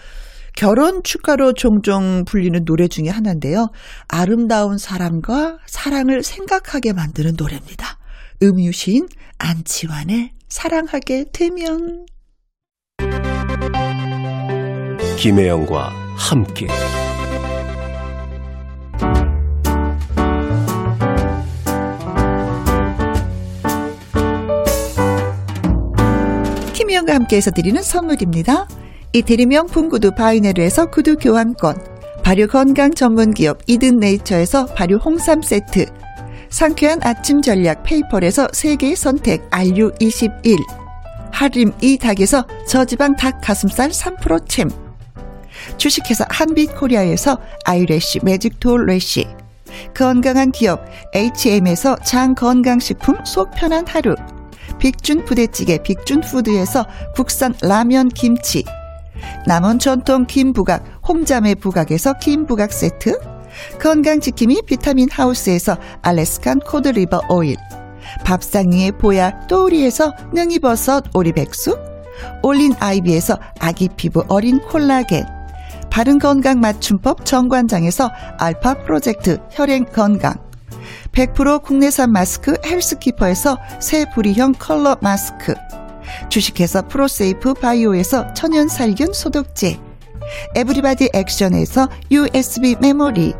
결혼 0.55 1.03
축가로 1.03 1.51
종종 1.51 2.23
불리는 2.23 2.63
노래 2.63 2.87
중에 2.87 3.09
하나인데요. 3.09 3.67
아름다운 4.07 4.77
사람과 4.77 5.57
사랑을 5.65 6.23
생각하게 6.23 6.93
만드는 6.93 7.33
노래입니다. 7.37 7.99
음유시인 8.41 9.09
안치환의 9.39 10.31
사랑하게 10.47 11.25
되면 11.33 12.05
김혜영과 15.25 15.91
함께 16.15 16.67
김희영과 26.73 27.15
함께해서 27.15 27.49
드리는 27.49 27.81
선물입니다. 27.81 28.67
이태리 29.13 29.47
명품 29.47 29.89
구두 29.89 30.11
바이네르에서 30.11 30.91
구두 30.91 31.15
교환권, 31.15 31.75
발효 32.21 32.45
건강 32.45 32.93
전문 32.93 33.33
기업 33.33 33.57
이든 33.65 33.97
네이처에서 33.97 34.67
발효 34.75 34.97
홍삼 34.97 35.41
세트, 35.41 35.87
상쾌한 36.51 36.99
아침 37.01 37.41
전략 37.41 37.81
페이퍼에서 37.81 38.47
세계 38.53 38.93
선택 38.93 39.49
RU21, 39.49 40.55
하림 41.31 41.71
이 41.81 41.97
닭에서 41.97 42.45
저지방 42.67 43.15
닭 43.15 43.41
가슴살 43.41 43.89
3% 43.89 44.47
챔, 44.47 44.84
주식회사 45.77 46.25
한빛코리아에서 46.29 47.37
아이래쉬 47.65 48.19
매직톨 48.23 48.85
래쉬, 48.85 49.27
건강한 49.93 50.51
기업 50.51 50.85
H&M에서 51.13 51.97
장건강식품 51.97 53.23
속 53.25 53.51
편한 53.51 53.85
하루, 53.87 54.15
빅준 54.79 55.25
부대찌개 55.25 55.77
빅준푸드에서 55.81 56.85
국산 57.15 57.53
라면 57.61 58.09
김치. 58.09 58.63
남원 59.47 59.79
전통 59.79 60.25
김부각 60.25 60.83
홍자매 61.07 61.55
부각에서 61.55 62.13
김부각 62.19 62.71
세트. 62.73 63.17
건강지킴이 63.79 64.63
비타민 64.65 65.09
하우스에서 65.09 65.77
Alaskan 66.01 66.59
cod 66.59 66.82
liver 66.82 67.21
oil. 67.29 67.55
밥상 68.25 68.71
위의 68.71 68.91
보약 68.91 69.47
또우리에서 69.47 70.13
능이버섯 70.33 71.15
오리백숙. 71.15 71.79
올린 72.43 72.73
아이비에서 72.79 73.37
아기 73.59 73.89
피부 73.89 74.23
어린 74.27 74.59
콜라겐 74.59 75.25
바른건강 75.95 76.59
맞춤법 76.59 77.25
정관장에서 77.25 78.11
알파 78.37 78.73
프로젝트 78.73 79.39
혈행 79.49 79.85
건강. 79.85 80.35
100% 81.13 81.63
국내산 81.63 82.11
마스크 82.11 82.57
헬스키퍼에서 82.65 83.57
새 83.79 84.03
부리형 84.13 84.55
컬러 84.59 84.97
마스크. 85.01 85.53
주식회사 86.27 86.81
프로세이프 86.81 87.53
바이오에서 87.53 88.33
천연살균 88.33 89.13
소독제. 89.13 89.79
에브리바디 90.55 91.11
액션에서 91.13 91.87
USB 92.11 92.75
메모리 92.81 93.33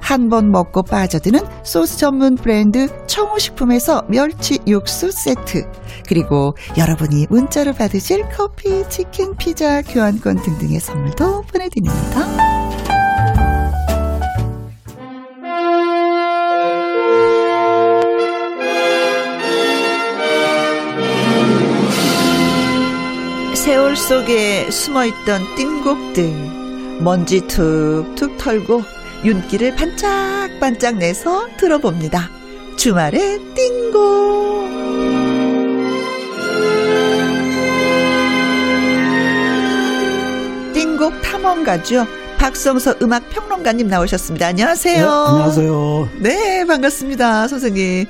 한 0.00 0.28
번 0.28 0.50
먹고 0.50 0.82
빠져드는 0.82 1.40
소스 1.64 1.98
전문 1.98 2.36
브랜드 2.36 2.88
청우식품에서 3.06 4.04
멸치 4.08 4.58
육수 4.66 5.10
세트 5.10 5.66
그리고 6.08 6.56
여러분이 6.78 7.26
문자로 7.30 7.72
받으실 7.72 8.24
커피, 8.30 8.88
치킨, 8.88 9.36
피자, 9.36 9.82
교환권 9.82 10.42
등등의 10.42 10.80
선물도 10.80 11.42
보내드립니다. 11.42 12.26
세월 23.54 23.96
속에 23.96 24.70
숨어있던 24.70 25.54
띵곡들 25.56 26.98
먼지 27.00 27.40
툭툭 27.46 28.36
털고 28.36 28.82
윤기를 29.24 29.76
반짝반짝 29.76 30.96
내서 30.96 31.46
들어봅니다. 31.56 32.28
주말의 32.76 33.38
띵곡 33.54 34.72
띵곡 40.74 41.22
탐험가죠. 41.22 42.06
박성서 42.38 42.96
음악 43.02 43.30
평론가님 43.30 43.86
나오셨습니다. 43.86 44.48
안녕하세요. 44.48 45.06
네, 45.06 45.06
안녕하세요. 45.06 46.08
네, 46.18 46.64
반갑습니다. 46.64 47.46
선생님. 47.46 48.06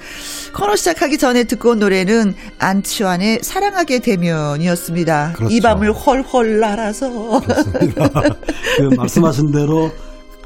코너 0.54 0.74
시작하기 0.74 1.18
전에 1.18 1.44
듣고 1.44 1.72
온 1.72 1.78
노래는 1.80 2.34
안치환의 2.58 3.40
사랑하게 3.42 3.98
되면이었습니다. 3.98 5.32
그렇죠. 5.36 5.54
이 5.54 5.60
밤을 5.60 5.92
헐헐 5.92 6.60
날아서. 6.60 7.42
그 8.78 8.94
말씀하신 8.96 9.52
대로 9.52 9.92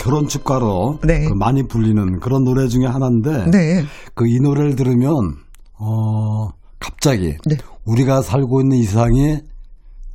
결혼 0.07 0.29
축가로 0.29 1.01
네. 1.05 1.27
그 1.27 1.35
많이 1.35 1.67
불리는 1.67 2.21
그런 2.21 2.45
노래 2.45 2.69
중에 2.69 2.87
하나인데 2.87 3.51
네. 3.51 3.85
그이 4.15 4.39
노래를 4.41 4.77
들으면 4.77 5.11
어 5.79 6.49
갑자기 6.79 7.37
네. 7.45 7.57
우리가 7.85 8.23
살고 8.23 8.61
있는 8.61 8.77
이상이 8.77 9.39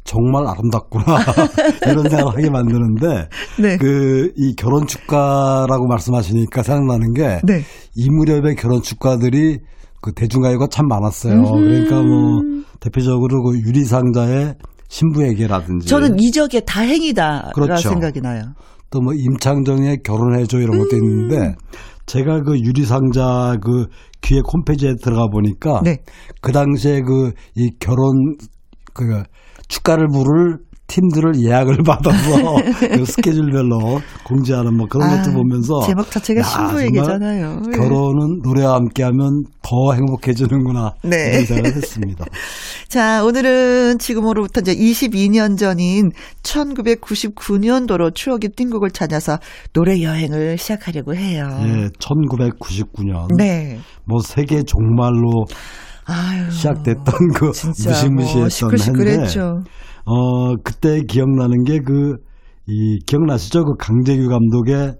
정말 0.04 0.48
아름답구나 0.48 1.04
이런 1.88 2.10
생각을 2.10 2.34
하게 2.34 2.50
만드는데 2.50 3.28
네. 3.60 3.78
그이 3.78 4.56
결혼 4.58 4.88
축가라고 4.88 5.88
말씀하시니까 5.88 6.64
생각나는 6.64 7.14
게이 7.14 7.40
네. 7.44 7.64
무렵의 8.10 8.56
결혼 8.56 8.82
축가들이 8.82 9.60
그 10.02 10.14
대중가요가 10.14 10.68
참 10.68 10.88
많았어요. 10.88 11.34
음흠. 11.34 11.52
그러니까 11.52 12.02
뭐 12.02 12.42
대표적으로 12.80 13.44
그 13.44 13.60
유리상자의 13.60 14.56
신부에게라든지 14.88 15.88
저는 15.88 16.20
이적의 16.20 16.64
다행이다라는 16.66 17.52
그렇죠. 17.54 17.90
생각이 17.90 18.22
나요. 18.22 18.42
또 18.92 19.00
뭐 19.02 19.14
임창정의 19.14 20.00
결혼해줘 20.04 20.60
이런 20.60 20.78
것도 20.78 20.96
있는데 20.98 21.56
제가 22.06 22.42
그 22.42 22.60
유리상자 22.60 23.56
그 23.64 23.88
기획 24.22 24.44
홈페이지에 24.54 24.96
들어가 25.02 25.28
보니까 25.28 25.82
네. 25.84 25.98
그 26.42 26.52
당시에 26.52 27.02
그 27.02 27.32
이 27.56 27.72
결혼 27.80 28.36
그 28.94 29.24
축가를 29.70 30.08
부를 30.12 30.58
팀들을 30.92 31.42
예약을 31.42 31.78
받아서 31.88 32.56
그 32.80 33.06
스케줄별로 33.06 34.02
공지하는 34.26 34.76
뭐 34.76 34.88
그런 34.88 35.10
아, 35.10 35.22
것도 35.22 35.34
보면서 35.34 35.82
제목 35.82 36.12
자체가 36.12 36.42
야, 36.42 36.44
신부 36.44 36.84
얘기잖아요. 36.84 37.62
예. 37.68 37.78
결혼은 37.78 38.42
노래와 38.44 38.76
함께하면 38.76 39.46
더 39.62 39.94
행복해지는구나 39.94 40.94
네. 41.04 41.32
이런 41.32 41.46
생각을 41.46 41.76
했습니다. 41.78 42.26
자, 42.90 43.24
오늘은 43.24 44.00
지금으로부터 44.00 44.60
이제 44.62 44.76
22년 44.76 45.58
전인 45.58 46.12
1999년도로 46.44 48.14
추억의 48.14 48.52
띵곡을 48.56 48.92
찾아서 48.92 49.40
노래 49.72 50.02
여행을 50.02 50.58
시작하려고 50.58 51.16
해요. 51.16 51.48
예, 51.64 51.88
1999년 52.00 53.38
네. 53.38 53.80
뭐 54.04 54.20
세계 54.20 54.64
종말로 54.64 55.46
아유. 56.12 56.52
시작됐던 56.52 57.04
그 57.36 57.46
무시무시했던 57.46 58.40
뭐 58.40 58.50
시끌시끌했죠. 58.50 59.60
어 60.06 60.56
그때 60.64 61.02
기억나는 61.08 61.64
게 61.64 61.80
그 61.80 62.18
이 62.68 63.00
기억나시죠? 63.06 63.66
그 63.66 63.74
강재규 63.78 64.30
감독의 64.30 64.94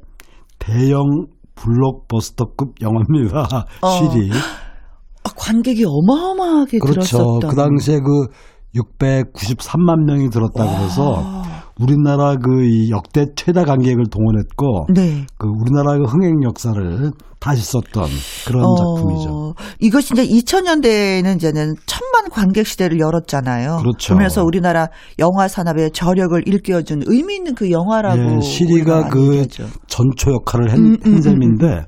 대형 0.60 1.28
블록버스터급 1.56 2.82
영화입니다. 2.82 3.48
어. 3.82 3.88
쉬리. 3.88 4.32
아, 4.32 5.30
관객이 5.38 5.86
어마어마하게 5.86 6.80
그렇죠. 6.80 7.02
들었었던. 7.02 7.50
그 7.50 7.56
당시에 7.56 8.00
그 8.00 8.28
693만 8.76 10.06
명이 10.06 10.30
들었다 10.30 10.66
그래서 10.66 11.44
우리나라 11.82 12.36
그이 12.36 12.90
역대 12.92 13.26
최다 13.36 13.64
관객을 13.66 14.06
동원했고 14.12 14.88
네. 14.94 15.26
그 15.38 15.48
우리나라 15.48 15.98
그 15.98 16.04
흥행 16.04 16.44
역사를 16.44 17.12
다시 17.40 17.64
썼던 17.64 18.08
그런 18.46 18.64
어, 18.64 18.76
작품이죠. 18.76 19.54
이것이 19.80 20.14
이제 20.14 20.28
2000년대에는 20.28 21.36
이제는 21.38 21.74
천만 21.88 22.30
관객 22.30 22.68
시대를 22.68 23.00
열었잖아요. 23.00 23.78
그렇죠. 23.78 24.14
그러면서 24.14 24.44
우리나라 24.44 24.90
영화 25.18 25.48
산업의 25.48 25.92
저력을 25.92 26.44
일깨워준 26.48 27.04
의미 27.08 27.36
있는 27.38 27.56
그 27.56 27.72
영화라고. 27.72 28.36
예, 28.36 28.42
시리가 28.42 29.10
그 29.10 29.38
얘기하죠. 29.38 29.66
전초 29.88 30.34
역할을 30.34 30.72
한, 30.72 30.80
음, 30.80 30.98
음, 31.06 31.14
한 31.14 31.22
셈인데 31.22 31.86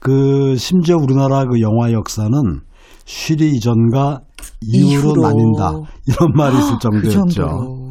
그 0.00 0.54
심지어 0.56 0.96
우리나라 0.96 1.44
그 1.44 1.60
영화 1.60 1.92
역사는 1.92 2.60
쉬리 3.06 3.50
이전과 3.56 4.20
이후로 4.60 5.10
이후로. 5.10 5.22
나뉜다 5.22 5.72
이런 6.06 6.32
말이 6.36 6.58
있을 6.58 6.72
그 6.74 6.78
정도였죠. 6.78 7.24
정도로. 7.34 7.89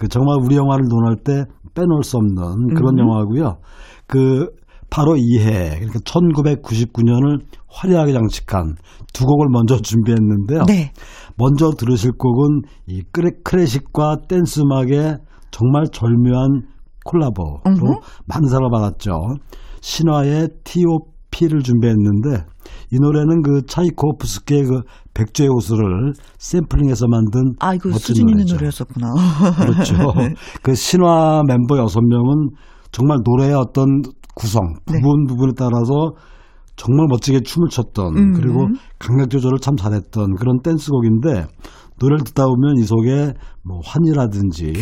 그 0.00 0.08
정말 0.08 0.38
우리 0.42 0.56
영화를 0.56 0.86
논할 0.88 1.16
때 1.22 1.44
빼놓을 1.74 2.02
수 2.04 2.16
없는 2.16 2.74
그런 2.74 2.94
음. 2.94 3.00
영화고요. 3.00 3.58
그 4.06 4.46
바로 4.88 5.14
이해 5.18 5.74
그러니까 5.74 5.98
1999년을 6.00 7.40
화려하게 7.68 8.14
장식한 8.14 8.76
두 9.12 9.26
곡을 9.26 9.48
먼저 9.50 9.76
준비했는데요. 9.82 10.62
네. 10.64 10.92
먼저 11.36 11.72
들으실 11.76 12.12
곡은 12.12 12.62
이 12.86 13.02
크래, 13.12 13.28
클래식과 13.44 14.22
댄스 14.26 14.62
음악의 14.62 15.18
정말 15.50 15.84
절묘한 15.92 16.62
콜라보로 17.04 17.60
음흠. 17.66 18.00
많은 18.24 18.48
사랑을 18.48 18.70
받았죠. 18.70 19.12
신화의 19.82 20.48
T.O.P를 21.40 21.62
준비했는데 21.62 22.44
이 22.92 22.98
노래는 23.00 23.42
그 23.42 23.62
차이코프스키의 23.66 24.64
그 24.64 24.80
백조의 25.14 25.48
호수를 25.48 26.12
샘플링해서 26.38 27.06
만든 27.08 27.54
아, 27.60 27.74
이거 27.74 27.90
수준 27.92 28.28
있는. 28.28 28.44
노래였었구나. 28.44 29.08
그렇죠. 29.56 29.94
네. 30.18 30.34
그 30.62 30.74
신화 30.74 31.42
멤버 31.46 31.78
여섯 31.78 32.00
명은 32.00 32.50
정말 32.92 33.18
노래의 33.24 33.54
어떤 33.54 34.02
구성 34.34 34.74
네. 34.86 35.00
부분 35.00 35.26
부분에 35.26 35.52
따라서 35.56 36.12
정말 36.76 37.06
멋지게 37.10 37.40
춤을 37.40 37.68
췄던 37.68 38.16
음. 38.16 38.32
그리고 38.34 38.66
강약 38.98 39.30
조절을 39.30 39.58
참 39.60 39.76
잘했던 39.76 40.36
그런 40.36 40.60
댄스곡인데 40.62 41.46
노래를 41.98 42.24
듣다 42.24 42.46
보면 42.46 42.76
이 42.78 42.82
속에 42.82 43.34
뭐 43.62 43.80
환희라든지 43.84 44.72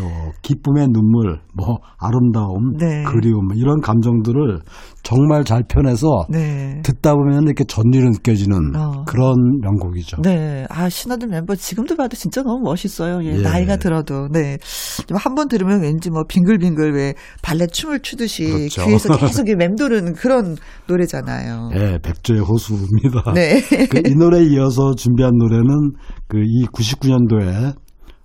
또 0.00 0.32
기쁨의 0.42 0.88
눈물, 0.88 1.40
뭐 1.54 1.78
아름다움, 1.98 2.72
네. 2.78 3.04
그리움 3.04 3.48
뭐 3.48 3.56
이런 3.56 3.80
감정들을 3.80 4.60
정말 5.02 5.44
잘 5.44 5.62
표현해서 5.70 6.26
네. 6.30 6.80
듣다 6.84 7.14
보면 7.14 7.42
이렇게 7.44 7.64
전율이 7.64 8.04
느껴지는 8.10 8.74
어. 8.76 9.04
그런 9.06 9.34
명곡이죠. 9.62 10.22
네. 10.22 10.66
아, 10.70 10.88
신화들 10.88 11.28
멤버 11.28 11.54
지금도 11.54 11.96
봐도 11.96 12.16
진짜 12.16 12.42
너무 12.42 12.60
멋있어요. 12.64 13.22
예, 13.24 13.36
예. 13.38 13.42
나이가 13.42 13.76
들어도. 13.76 14.28
네. 14.28 14.56
한 15.14 15.34
번 15.34 15.48
들으면 15.48 15.82
왠지 15.82 16.10
뭐 16.10 16.24
빙글빙글 16.28 16.92
왜 16.94 17.14
발레 17.42 17.66
춤을 17.68 18.00
추듯이 18.00 18.44
그렇죠. 18.44 18.84
귀에서 18.86 19.14
계속 19.18 19.48
이 19.48 19.54
맴도는 19.54 20.14
그런 20.14 20.56
노래잖아요. 20.88 21.70
예, 21.74 21.98
백조의 22.02 22.40
호수입니다. 22.40 23.32
네. 23.34 23.60
그 23.88 24.00
이 24.10 24.14
노래에 24.16 24.44
이어서 24.44 24.94
준비한 24.94 25.32
노래는 25.36 25.92
그 26.28 26.38
이 26.40 26.64
99년도에 26.66 27.74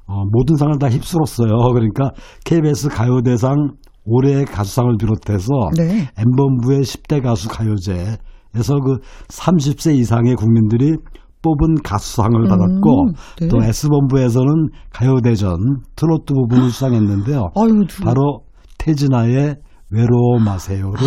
어, 0.07 0.23
모든 0.31 0.55
상을 0.55 0.77
다 0.79 0.87
휩쓸었어요. 0.89 1.49
그러니까 1.73 2.11
KBS 2.45 2.89
가요대상 2.89 3.71
올해의 4.05 4.45
가수상을 4.45 4.95
비롯해서 4.99 5.47
네. 5.77 6.07
엠범부의 6.17 6.81
10대 6.81 7.23
가수 7.23 7.49
가요제에서 7.49 8.79
그 8.85 8.99
30세 9.29 9.95
이상의 9.95 10.35
국민들이 10.35 10.95
뽑은 11.41 11.75
가수상을 11.83 12.41
받았고 12.47 13.09
네. 13.41 13.47
또 13.47 13.63
S본부에서는 13.63 14.69
가요대전 14.91 15.57
트로트 15.95 16.33
부분을 16.33 16.71
수상했는데요. 16.71 17.49
아유, 17.55 17.85
누 17.87 18.03
바로 18.03 18.41
태진아의 18.79 19.55
외로워 19.91 20.39
마세요를 20.43 20.99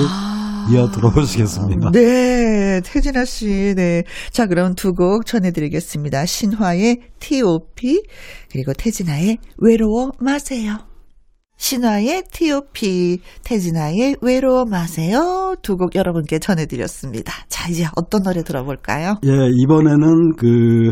이어 0.71 0.89
들어보시겠습니다. 0.91 1.91
네, 1.93 2.81
태진아 2.85 3.25
씨, 3.25 3.75
네. 3.77 4.03
자, 4.31 4.47
그럼 4.47 4.75
두 4.75 4.93
곡 4.93 5.25
전해드리겠습니다. 5.27 6.27
신화의 6.27 6.99
T.O.P. 7.21 8.03
그리고 8.51 8.73
태진아의 8.77 9.39
외로워 9.59 10.11
마세요. 10.21 10.77
신화의 11.57 12.25
T.O.P. 12.33 13.21
태진아의 13.45 14.17
외로워 14.21 14.65
마세요. 14.65 15.55
두 15.63 15.77
곡 15.77 15.95
여러분께 15.95 16.39
전해드렸습니다. 16.39 17.33
자, 17.49 17.69
이제 17.71 17.87
어떤 17.97 18.23
노래 18.23 18.43
들어볼까요? 18.43 19.15
예, 19.25 19.31
이번에는 19.63 20.37
그, 20.37 20.91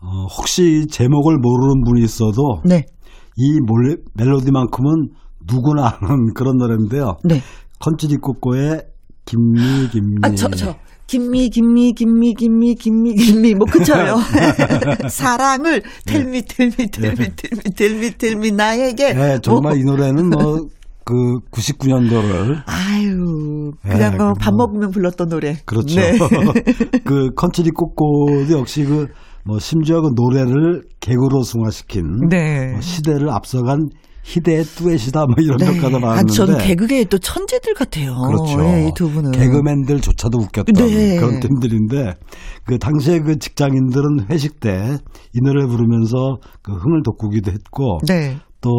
어, 0.00 0.26
혹시 0.38 0.86
제목을 0.90 1.36
모르는 1.38 1.84
분이 1.84 2.02
있어도 2.04 2.62
네, 2.64 2.84
이 3.36 3.58
멜로디만큼은 4.14 5.08
누구나 5.46 5.98
아는 6.00 6.32
그런 6.34 6.56
노래인데요. 6.56 7.16
네. 7.24 7.40
컨트리 7.82 8.16
꼬꼬의 8.18 8.80
Gimme, 9.24 9.88
Gimme. 9.90 10.16
아, 10.22 10.30
저, 10.30 10.48
저. 10.50 10.74
Gimme, 11.08 11.50
gimme, 11.50 11.92
gimme, 11.92 12.32
gimme, 12.34 12.74
gimme, 12.76 13.14
gimme, 13.16 13.54
뭐, 13.54 13.66
그쳐요. 13.66 14.18
사랑을, 15.10 15.82
텔미, 16.06 16.42
텔미, 16.42 16.90
텔미, 16.90 17.16
텔미, 17.36 17.74
텔미, 17.76 18.18
텔미, 18.18 18.52
나에게. 18.52 19.14
네, 19.14 19.38
정말 19.42 19.72
뭐. 19.72 19.80
이 19.80 19.84
노래는 19.84 20.30
뭐, 20.30 20.66
그 21.04 21.14
99년도를 21.50 22.62
아유, 22.66 23.72
그냥 23.82 24.12
네, 24.12 24.16
뭐, 24.16 24.32
그밥 24.34 24.54
뭐. 24.54 24.66
먹으면 24.66 24.90
불렀던 24.92 25.28
노래. 25.28 25.56
그렇죠. 25.66 26.00
네. 26.00 26.16
그 27.04 27.30
컨트리 27.34 27.70
꼬꼬도 27.70 28.52
역시 28.52 28.84
그, 28.84 29.08
뭐, 29.44 29.58
심지어 29.58 30.00
그 30.00 30.10
노래를 30.14 30.82
개그로 31.00 31.42
승화시킨 31.42 32.28
네. 32.30 32.70
뭐 32.70 32.80
시대를 32.80 33.28
앞서간 33.28 33.88
희대의 34.24 34.64
뚜엣이다 34.64 35.26
뭐 35.26 35.34
이런 35.40 35.58
평가도 35.58 35.96
아, 35.96 36.00
많았는데 36.00 36.32
전 36.32 36.58
개그계의 36.58 37.06
또 37.06 37.18
천재들 37.18 37.74
같아요. 37.74 38.14
그렇죠. 38.26 38.62
예, 38.64 38.88
이두 38.88 39.10
분은. 39.10 39.32
개그맨들조차도 39.32 40.38
웃겼던 40.38 40.74
네. 40.74 41.16
그런 41.16 41.40
팀들인데 41.40 42.14
그 42.64 42.78
당시에 42.78 43.18
그 43.20 43.38
직장인들은 43.38 44.26
회식 44.30 44.60
때 44.60 44.96
이 45.34 45.40
노래 45.42 45.66
부르면서 45.66 46.36
그 46.62 46.72
흥을 46.72 47.02
돋구기도 47.04 47.50
했고 47.52 47.98
네. 48.06 48.36
또 48.60 48.70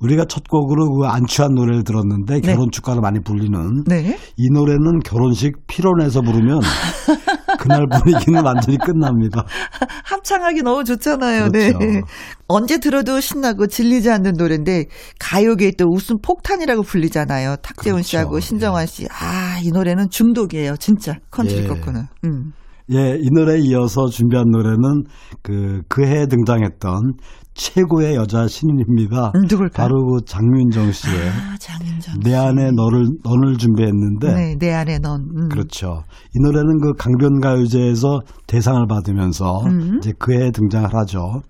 우리가 0.00 0.26
첫 0.28 0.44
곡으로 0.48 0.90
그 0.98 1.06
안취한 1.06 1.54
노래를 1.54 1.82
들었는데 1.82 2.40
네. 2.40 2.40
결혼 2.40 2.70
축가로 2.70 3.00
많이 3.00 3.20
불리는 3.20 3.84
네. 3.86 4.16
이 4.36 4.48
노래는 4.52 5.00
결혼식 5.04 5.54
피론에서 5.66 6.20
부르면 6.20 6.60
그날 7.68 7.86
분위기는 7.86 8.42
완전히 8.44 8.78
끝납니다. 8.78 9.44
합창하기 10.04 10.62
너무 10.62 10.84
좋잖아요. 10.84 11.50
그렇죠. 11.50 11.78
네. 11.78 12.02
언제 12.48 12.78
들어도 12.78 13.20
신나고 13.20 13.66
질리지 13.66 14.10
않는 14.10 14.32
노래인데 14.38 14.86
가요계의 15.18 15.72
또 15.78 15.86
웃음 15.86 16.16
폭탄이라고 16.22 16.82
불리잖아요. 16.82 17.56
탁재훈 17.62 17.96
그렇죠. 17.96 18.08
씨하고 18.08 18.40
신정환 18.40 18.86
씨. 18.86 19.06
아, 19.10 19.58
이 19.62 19.70
노래는 19.70 20.08
중독이에요. 20.10 20.76
진짜. 20.78 21.14
컨트리 21.30 21.64
예. 21.64 21.66
꼬꼬는. 21.66 22.04
음. 22.24 22.52
예, 22.90 23.18
이 23.20 23.28
노래에 23.30 23.58
이어서 23.58 24.06
준비한 24.06 24.46
노래는 24.50 25.04
그 25.42 25.82
그해 25.88 26.26
등장했던 26.26 27.12
최고의 27.58 28.14
여자 28.14 28.46
신인입니다. 28.46 29.32
음, 29.34 29.40
누굴까요? 29.50 29.70
바로 29.72 30.06
그 30.06 30.24
장윤정 30.24 30.92
씨의 30.92 31.28
아, 31.28 31.56
장윤정. 31.58 32.20
내 32.20 32.32
안에 32.34 32.70
넌을, 32.70 33.04
넌을 33.24 33.56
준비했는데 33.58 34.32
네, 34.32 34.54
내 34.58 34.72
안에 34.72 34.98
넌. 35.00 35.20
음. 35.36 35.48
그렇죠. 35.48 36.04
이 36.34 36.40
노래는 36.40 36.78
그 36.80 36.92
강변가요제에서 36.94 38.20
대상을 38.46 38.86
받으면서 38.86 39.60
음. 39.66 39.98
이제 39.98 40.12
그해 40.20 40.52
등장을 40.52 40.88
하죠. 40.94 41.42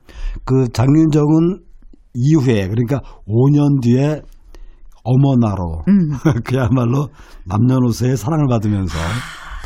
그 0.47 0.69
장윤정은 0.73 1.61
이후에 2.15 2.69
그러니까 2.69 3.01
5년 3.29 3.83
뒤에 3.83 4.23
어머나로 5.05 5.85
음. 5.89 6.11
그야말로 6.45 7.09
남녀노소의 7.45 8.17
사랑을 8.17 8.47
받으면서 8.49 8.97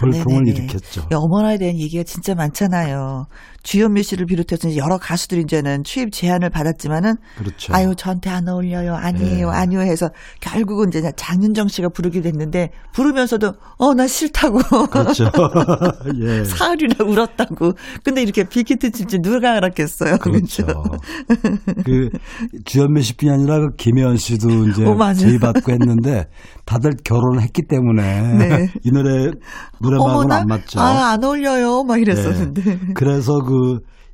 돌풍을 0.01 0.43
네네네. 0.45 0.64
일으켰죠. 0.64 1.03
이 1.12 1.14
어머나에 1.14 1.59
대한 1.59 1.78
얘기가 1.78 2.03
진짜 2.03 2.34
많잖아요. 2.34 3.26
주현미 3.62 4.02
씨를 4.02 4.26
비롯해서 4.26 4.76
여러 4.76 4.98
가수들이 4.98 5.42
이제는 5.42 5.84
취입 5.84 6.12
제안을 6.12 6.50
받았지만은 6.50 7.14
그렇죠. 7.38 7.72
아유 7.74 7.94
저한테 7.96 8.28
안 8.30 8.48
어울려요 8.48 8.94
아니에요 8.94 9.50
네. 9.50 9.56
아니요 9.56 9.80
해서 9.80 10.08
결국은 10.40 10.88
이제 10.88 11.12
장윤정 11.16 11.68
씨가 11.68 11.88
부르게 11.90 12.20
됐는데 12.22 12.70
부르면서도 12.92 13.52
어 13.78 13.92
나 13.94 14.06
싫다고 14.06 14.58
그렇죠. 14.90 15.30
예. 16.22 16.44
사흘이나 16.44 17.04
울었다고 17.04 17.72
근데 18.02 18.22
이렇게 18.22 18.42
빅히트 18.44 18.90
칩지 18.90 19.18
누가 19.20 19.52
알았겠어요 19.56 20.16
그렇죠. 20.18 20.64
그 21.84 22.08
주현미 22.64 23.02
씨뿐이 23.02 23.30
아니라 23.32 23.60
그 23.60 23.76
김혜연 23.76 24.16
씨도 24.16 24.68
이제 24.68 24.84
어, 24.84 24.94
맞아요. 24.94 25.14
제의받고 25.14 25.72
했는데 25.72 26.26
다들 26.64 26.92
결혼을 27.04 27.42
했기 27.42 27.62
때문에 27.62 28.32
네. 28.38 28.72
이 28.82 28.90
노래 28.90 29.30
노래방은 29.80 30.10
어머나 30.14 30.36
안 30.36 30.46
맞죠. 30.46 30.80
아안 30.80 31.22
어울려요 31.22 31.84
막 31.84 31.96
네. 31.96 32.02
이랬었는데 32.02 32.78
그래서 32.94 33.38
그 33.40 33.51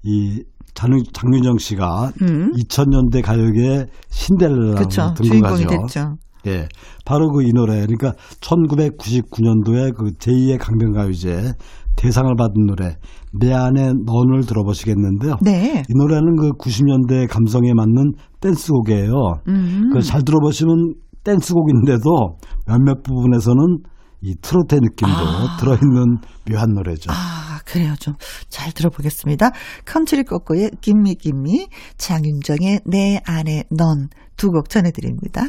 이 0.02 0.42
장윤정 0.74 1.58
씨가 1.58 2.12
음. 2.22 2.52
2000년대 2.52 3.22
가요계 3.22 3.86
신데렐라로 4.10 4.86
등극하죠. 5.16 5.66
됐죠 5.68 6.16
예. 6.46 6.68
바로 7.04 7.30
그 7.32 7.42
이 7.42 7.52
노래. 7.52 7.80
그러니까 7.80 8.12
1999년도에 8.40 9.94
그 9.96 10.12
제2의 10.18 10.58
강변가요제 10.58 11.52
대상을 11.96 12.32
받은 12.36 12.66
노래 12.66 12.96
내 13.32 13.52
안에 13.52 13.92
넌을 14.06 14.46
들어보시겠는데요. 14.46 15.36
네 15.42 15.82
이 15.88 15.92
노래는 15.96 16.36
그 16.36 16.50
90년대 16.52 17.28
감성에 17.28 17.74
맞는 17.74 18.12
댄스곡이에요. 18.40 19.12
음. 19.48 19.90
그잘 19.92 20.22
들어보시면 20.24 20.94
댄스곡인데도 21.24 22.36
몇몇 22.66 23.02
부분에서는 23.02 23.78
이 24.20 24.34
트로트의 24.42 24.80
느낌도 24.82 25.14
아. 25.14 25.56
들어있는 25.60 26.18
묘한 26.50 26.70
노래죠. 26.74 27.10
아, 27.12 27.60
그래요. 27.64 27.94
좀 28.00 28.14
잘 28.48 28.72
들어보겠습니다. 28.72 29.50
컨트리 29.86 30.24
꼬꼬의 30.24 30.70
Gimme 30.80 31.14
Gimme, 31.16 31.68
장윤정의 31.98 32.80
내 32.86 33.20
안에 33.24 33.64
넌 33.70 34.08
두 34.36 34.50
곡 34.50 34.68
전해드립니다. 34.68 35.48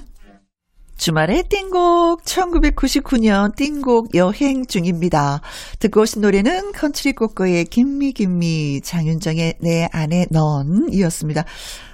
주말의 0.97 1.43
띵곡 1.49 2.23
1999년 2.25 3.55
띵곡 3.55 4.15
여행 4.15 4.65
중입니다. 4.67 5.39
듣고 5.79 6.01
오신 6.01 6.21
노래는 6.21 6.73
컨트리 6.73 7.13
꼬꼬의 7.13 7.65
Gimme 7.65 8.11
Gimme 8.11 8.81
장윤정의 8.81 9.53
내 9.61 9.87
안에 9.93 10.25
넌이었습니다. 10.29 11.45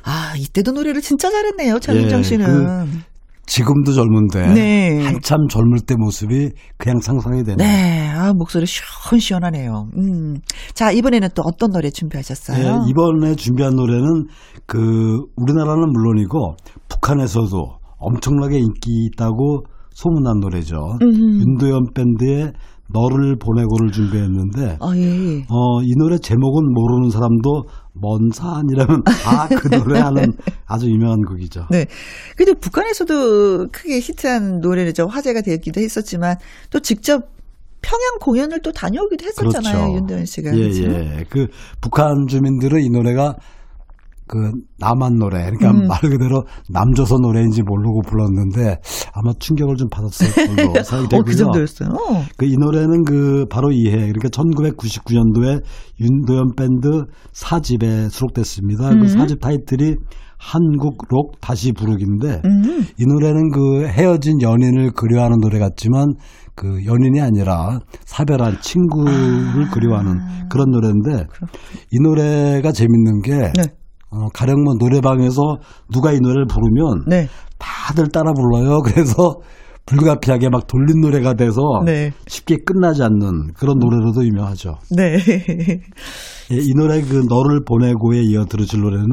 아 0.04 0.34
이때도 0.38 0.72
노래를 0.72 1.02
진짜 1.02 1.30
잘했네요 1.30 1.80
장윤정 1.80 2.20
예, 2.20 2.24
씨는. 2.24 3.04
지금도 3.46 3.94
젊은데 3.94 4.54
네. 4.54 5.06
한참 5.06 5.48
젊을 5.50 5.80
때 5.86 5.96
모습이 5.98 6.50
그냥 6.78 7.00
상상이 7.00 7.44
되네요. 7.44 7.58
네, 7.58 8.10
아 8.10 8.34
목소리 8.34 8.66
시원시원하네요. 8.66 9.90
음, 9.98 10.36
자 10.74 10.92
이번에는 10.92 11.30
또 11.36 11.44
어떤 11.46 11.72
노래 11.72 11.90
준비하셨어요? 11.90 12.58
예, 12.58 12.90
이번에 12.90 13.36
준비한 13.36 13.76
노래는 13.76 14.28
그 14.66 14.80
우리나라는 15.36 15.92
물론이고 15.92 16.56
북한에서도 16.90 17.78
엄청나게 17.98 18.58
인기 18.58 19.10
있다고 19.12 19.66
소문난 19.96 20.40
노래죠. 20.42 20.76
음. 21.02 21.08
윤도현 21.42 21.94
밴드의 21.96 22.52
너를 22.94 23.36
보내고를 23.38 23.92
준비했는데 23.92 24.78
아 24.80 24.94
예. 24.96 25.40
어, 25.50 25.82
이 25.82 25.92
노래 25.98 26.20
제목은 26.20 26.72
모르는 26.72 27.10
사람도 27.10 27.64
먼 27.94 28.30
산이라면 28.32 29.02
아 29.26 29.48
그 29.48 29.70
노래 29.70 30.00
하는 30.00 30.34
아주 30.68 30.88
유명한 30.88 31.22
곡이죠. 31.22 31.66
네. 31.72 31.88
근데 32.38 32.54
북한에서도 32.54 33.70
크게 33.72 34.00
히트한 34.00 34.60
노래죠. 34.60 35.08
화제가 35.08 35.42
되기도 35.42 35.82
했었지만 35.82 36.36
또 36.70 36.80
직접 36.80 37.24
평양 37.82 38.18
공연을 38.22 38.62
또 38.62 38.72
다녀오기도 38.72 39.26
했었잖아요. 39.26 39.96
윤도현 39.96 40.26
씨가. 40.26 40.56
예, 40.56 40.62
그렇죠? 40.70 40.84
예. 40.84 41.24
그 41.30 41.48
북한 41.82 42.28
주민들은 42.28 42.82
이 42.84 42.90
노래가 42.90 43.36
그 44.28 44.52
남한 44.80 45.18
노래, 45.20 45.52
그러니까 45.52 45.72
음. 45.72 45.88
말 45.88 46.00
그대로 46.02 46.44
남조선 46.70 47.22
노래인지 47.22 47.62
모르고 47.62 48.02
불렀는데 48.08 48.78
아마 49.14 49.34
충격을 49.40 49.76
좀 49.76 49.88
받았을 49.90 50.28
걸로 50.34 50.74
생각이 50.84 51.10
되고요. 51.10 51.20
어, 51.20 51.24
그 51.24 51.36
정도였어요. 51.36 51.90
그 52.38 52.56
이 52.56 52.58
노래는 52.58 53.04
그 53.04 53.46
바로 53.50 53.72
이해 53.72 53.92
그러니까 53.92 54.30
1999년도에 54.30 55.62
윤도현 56.00 56.56
밴드 56.56 57.04
4집에 57.34 58.10
수록됐습니다. 58.10 58.92
음. 58.92 59.00
그 59.02 59.08
4집 59.08 59.42
타이틀이 59.42 59.96
한국 60.38 60.98
록 61.10 61.40
다시 61.42 61.72
부르기인데 61.72 62.42
음. 62.46 62.86
이 62.98 63.06
노래는 63.06 63.52
그 63.52 63.88
헤어진 63.88 64.42
연인을 64.42 64.92
그리워하는 64.92 65.40
노래 65.40 65.60
같지만 65.60 66.14
그 66.56 66.86
연인이 66.86 67.20
아니라 67.20 67.80
사별한 68.06 68.62
친구를 68.62 69.14
아. 69.66 69.72
그리워하는 69.74 70.48
그런 70.50 70.70
노래인데 70.72 71.26
이 71.92 72.00
노래가 72.02 72.72
재밌는 72.72 73.22
게 73.22 73.32
네. 73.54 73.64
어, 74.16 74.30
가령 74.34 74.64
뭐 74.64 74.76
노래방에서 74.80 75.42
누가 75.92 76.12
이 76.12 76.20
노래를 76.20 76.46
부르면 76.48 77.06
네. 77.08 77.28
다들 77.58 78.08
따라 78.10 78.32
불러요. 78.34 78.82
그래서 78.86 79.36
불가피하게 79.86 80.50
막 80.50 80.66
돌린 80.68 81.02
노래가 81.02 81.34
돼서 81.36 81.62
네. 81.86 82.12
쉽게 82.28 82.58
끝나지 82.66 83.04
않는 83.04 83.54
그런 83.54 83.78
노래로도 83.78 84.26
유명하죠. 84.26 84.78
네. 84.96 85.18
예, 86.52 86.56
이 86.56 86.74
노래 86.76 87.02
그 87.02 87.26
너를 87.30 87.64
보내고에 87.66 88.22
이어 88.24 88.46
들으실 88.46 88.80
노래는 88.82 89.08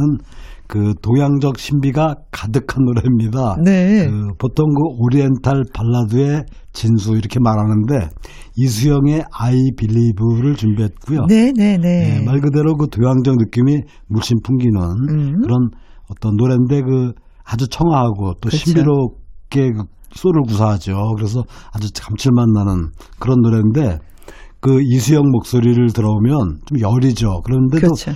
그 0.73 0.95
동양적 1.03 1.59
신비가 1.59 2.15
가득한 2.31 2.83
노래입니다. 2.87 3.57
네. 3.63 4.09
그 4.09 4.29
보통 4.39 4.65
그 4.73 5.03
오리엔탈 5.05 5.65
발라드의 5.75 6.45
진수 6.73 7.13
이렇게 7.13 7.39
말하는데 7.41 8.09
이수영의 8.57 9.23
I 9.39 9.73
Believe를 9.77 10.55
준비했고요. 10.57 11.27
네, 11.29 11.53
네, 11.55 11.77
네. 11.77 12.21
예, 12.21 12.25
말 12.25 12.41
그대로 12.41 12.75
그 12.75 12.89
동양적 12.89 13.37
느낌이 13.37 13.83
물씬 14.07 14.39
풍기는 14.43 14.81
음. 15.11 15.43
그런 15.43 15.69
어떤 16.09 16.37
노래인데 16.37 16.81
그 16.81 17.13
아주 17.45 17.69
청아하고 17.69 18.37
또 18.41 18.49
그렇죠. 18.49 18.57
신비롭게 18.57 19.73
그 19.73 19.83
소를 20.13 20.41
구사하죠. 20.49 21.13
그래서 21.17 21.43
아주 21.75 21.91
감칠맛 22.03 22.49
나는 22.49 22.93
그런 23.19 23.43
노래인데 23.43 23.99
그 24.61 24.81
이수영 24.81 25.25
목소리를 25.31 25.93
들어오면 25.93 26.61
좀 26.65 26.81
여리죠. 26.81 27.43
그런데도 27.45 27.89
그렇죠. 27.89 28.13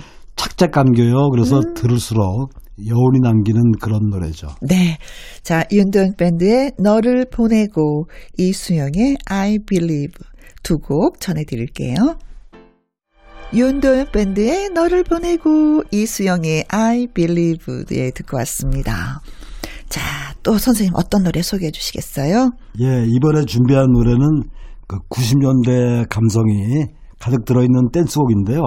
착착 0.57 0.71
감겨요. 0.71 1.29
그래서 1.29 1.59
음. 1.59 1.73
들을수록 1.75 2.51
여운이 2.85 3.19
남기는 3.21 3.61
그런 3.79 4.09
노래죠. 4.09 4.47
네. 4.61 4.97
자, 5.43 5.63
윤도현 5.71 6.15
밴드의 6.17 6.71
너를 6.79 7.25
보내고 7.31 8.05
이수영의 8.37 9.17
I 9.29 9.59
Believe 9.67 10.13
두 10.63 10.77
곡 10.79 11.19
전해드릴게요. 11.19 11.95
윤도현 13.53 14.07
밴드의 14.11 14.69
너를 14.69 15.03
보내고 15.03 15.83
이수영의 15.91 16.65
I 16.69 17.07
Believe 17.13 17.83
예, 17.91 18.11
듣고 18.11 18.37
왔습니다. 18.37 19.21
자, 19.87 20.01
또 20.43 20.57
선생님 20.57 20.93
어떤 20.95 21.23
노래 21.23 21.41
소개해 21.41 21.71
주시겠어요? 21.71 22.51
예, 22.81 23.05
이번에 23.07 23.45
준비한 23.45 23.85
노래는 23.91 24.43
그 24.87 24.97
90년대 25.09 26.09
감성이 26.09 26.85
가득 27.19 27.45
들어있는 27.45 27.91
댄스곡인데요. 27.93 28.61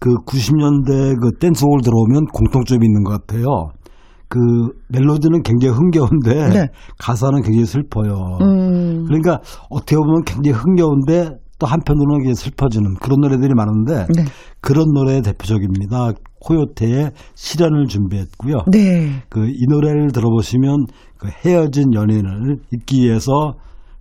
그 0.00 0.14
90년대 0.26 1.20
그 1.20 1.38
댄스곡을 1.38 1.82
들어오면 1.82 2.24
공통점이 2.32 2.84
있는 2.84 3.04
것 3.04 3.12
같아요. 3.12 3.70
그 4.28 4.38
멜로디는 4.88 5.42
굉장히 5.42 5.74
흥겨운데 5.76 6.48
네. 6.54 6.68
가사는 6.98 7.42
굉장히 7.42 7.66
슬퍼요. 7.66 8.38
음. 8.40 9.04
그러니까 9.06 9.40
어떻게 9.68 9.96
보면 9.96 10.22
굉장히 10.24 10.56
흥겨운데 10.56 11.30
또 11.58 11.66
한편으로는 11.66 12.20
굉장히 12.20 12.34
슬퍼지는 12.36 12.94
그런 12.94 13.20
노래들이 13.20 13.52
많은데 13.54 14.06
네. 14.16 14.24
그런 14.62 14.86
노래의 14.94 15.20
대표적입니다. 15.22 16.12
코요테의 16.40 17.10
시련을 17.34 17.86
준비했고요. 17.86 18.64
네. 18.72 19.22
그 19.28 19.44
이 19.46 19.66
노래를 19.68 20.10
들어보시면 20.12 20.86
그 21.18 21.28
헤어진 21.44 21.92
연인을 21.92 22.56
잊기 22.72 23.02
위해서 23.02 23.52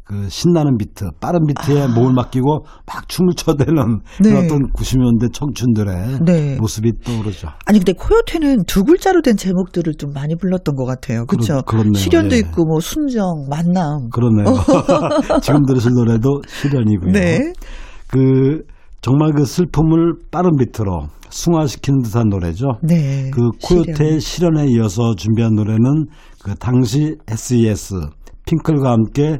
그 0.09 0.27
신나는 0.27 0.75
비트, 0.79 1.05
빠른 1.21 1.41
비트에 1.45 1.85
몸을 1.93 2.13
맡기고 2.13 2.65
막 2.87 3.07
춤을 3.07 3.35
춰대는 3.35 3.77
아. 3.79 3.85
네. 4.23 4.29
그런 4.31 4.45
어떤 4.45 4.59
90년대 4.73 5.31
청춘들의 5.31 6.19
네. 6.25 6.57
모습이 6.59 6.93
떠오르죠. 7.05 7.49
아니 7.67 7.77
근데 7.77 7.93
코요테는 7.93 8.63
두 8.65 8.83
글자로 8.83 9.21
된 9.21 9.37
제목들을 9.37 9.93
좀 9.99 10.11
많이 10.11 10.33
불렀던 10.35 10.73
것 10.75 10.85
같아요. 10.85 11.25
그렇죠? 11.27 11.61
그렇- 11.61 11.81
그렇네요. 11.83 11.93
시련도 11.93 12.33
예. 12.33 12.39
있고 12.39 12.65
뭐 12.65 12.79
순정, 12.79 13.45
만남. 13.51 14.09
그러네요. 14.11 14.45
지금 15.43 15.63
들으실 15.67 15.91
노래도 15.91 16.41
시련이고요. 16.47 17.11
네. 17.11 17.53
그 18.07 18.63
정말 19.01 19.31
그 19.33 19.45
슬픔을 19.45 20.13
빠른 20.31 20.57
비트로 20.57 21.03
승화시키는 21.29 22.01
듯한 22.01 22.29
노래죠. 22.29 22.65
네. 22.81 23.29
그 23.31 23.41
코요테의 23.63 24.19
실현에 24.21 24.65
이어서 24.69 25.13
준비한 25.13 25.53
노래는 25.53 26.07
그 26.43 26.55
당시 26.55 27.15
SES 27.27 27.93
핑클과 28.47 28.89
함께 28.91 29.37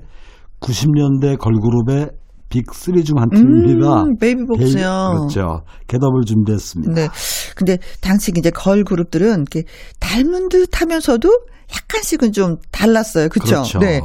90년대 0.62 1.38
걸그룹의 1.38 2.10
빅3 2.49 3.05
중 3.05 3.18
한 3.18 3.30
팀입니다. 3.30 4.03
음, 4.03 4.18
베이비복스요. 4.20 5.14
그렇죠. 5.18 5.62
Get 5.88 6.00
Up을 6.00 6.21
준비했습니다. 6.26 6.93
네. 6.93 7.07
근데 7.55 7.78
당시 8.01 8.32
이제 8.36 8.49
걸 8.49 8.84
그룹들은 8.84 9.28
이렇게 9.28 9.64
닮은 9.99 10.49
듯 10.49 10.82
하면서도 10.82 11.30
약간씩은 11.72 12.32
좀 12.32 12.55
달랐어요. 12.72 13.30
그쵸? 13.30 13.45
그렇죠. 13.45 13.80
네. 13.80 14.01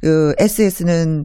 그 0.00 0.34
S.E.S는 0.38 1.24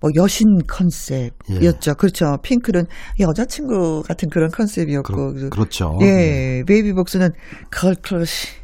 뭐 0.00 0.10
여신 0.14 0.46
컨셉이었죠. 0.68 1.90
예. 1.90 1.94
그렇죠. 1.96 2.36
핑클은 2.42 2.84
여자친구 3.20 4.02
같은 4.06 4.28
그런 4.30 4.50
컨셉이었고. 4.50 5.34
그, 5.34 5.48
그렇죠. 5.48 5.98
예. 6.02 6.62
베이비복스는 6.66 7.30
girl 7.70 8.06
crush. 8.06 8.59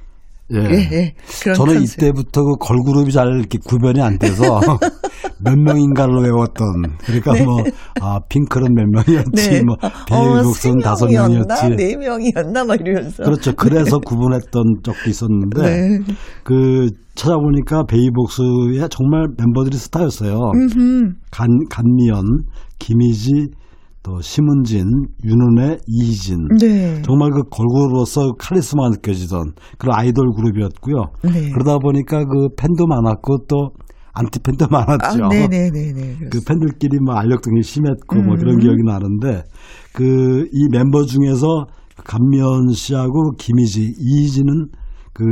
예. 0.53 0.59
예, 0.59 0.89
예. 0.93 1.15
저는 1.55 1.75
컨셉. 1.75 1.99
이때부터 2.03 2.43
그 2.45 2.57
걸그룹이 2.61 3.11
잘 3.11 3.27
이렇게 3.29 3.59
구별이 3.65 4.01
안 4.01 4.19
돼서 4.19 4.61
몇 5.43 5.59
명인가를 5.59 6.15
외웠던 6.23 6.67
그러니까 7.05 7.33
뭐아 7.45 8.21
핑클은 8.29 8.75
몇 8.75 8.87
명이었지 8.87 9.51
네. 9.51 9.63
뭐 9.63 9.77
베이비복스는 10.09 10.79
다섯 10.79 11.11
명이었지 11.11 11.71
네 11.77 11.97
명이었나 11.97 12.65
막 12.65 12.81
이러면서. 12.81 13.25
그렇죠 13.25 13.53
그래서 13.55 13.99
구분했던 13.99 14.63
적도 14.85 15.11
있었는데 15.11 15.63
네. 15.63 15.99
그 16.45 16.91
찾아보니까 17.17 17.85
베이비복스의 17.85 18.89
정말 18.91 19.27
멤버들이 19.37 19.77
스타였어요 19.77 20.39
음흠. 20.55 21.13
간 21.33 21.49
간미연 21.71 22.23
김희지 22.79 23.49
또 24.07 24.21
심은진 24.21 24.85
윤은혜 25.25 25.79
이희진 25.89 26.39
네. 26.61 27.03
정말 27.03 27.31
그 27.33 27.43
걸그룹으로서 27.51 28.35
카리스마가 28.39 28.91
느껴지던 28.91 29.55
그런 29.79 29.99
아이돌 29.99 30.33
그룹이었고요. 30.37 30.95
네. 31.25 31.51
그러다 31.51 31.79
보니까 31.79 32.25
그 32.25 32.49
팬도 32.57 32.87
많았고 32.87 33.39
또 33.49 33.71
안티 34.13 34.39
팬도 34.39 34.67
많았죠. 34.71 35.25
아, 35.25 35.29
네네네네. 35.29 36.29
그 36.31 36.39
팬들끼리 36.47 36.99
뭐 37.05 37.17
알력 37.17 37.43
등이 37.43 37.63
심했고 37.63 38.23
뭐 38.23 38.37
그런 38.37 38.55
음. 38.55 38.59
기억이 38.61 38.83
나는데 38.85 39.43
그 39.93 40.47
이 40.53 40.69
멤버 40.71 41.05
중에서 41.05 41.67
간미연 42.05 42.69
씨하고 42.73 43.33
김이지, 43.39 43.95
이희진은 43.99 44.69
그 45.13 45.25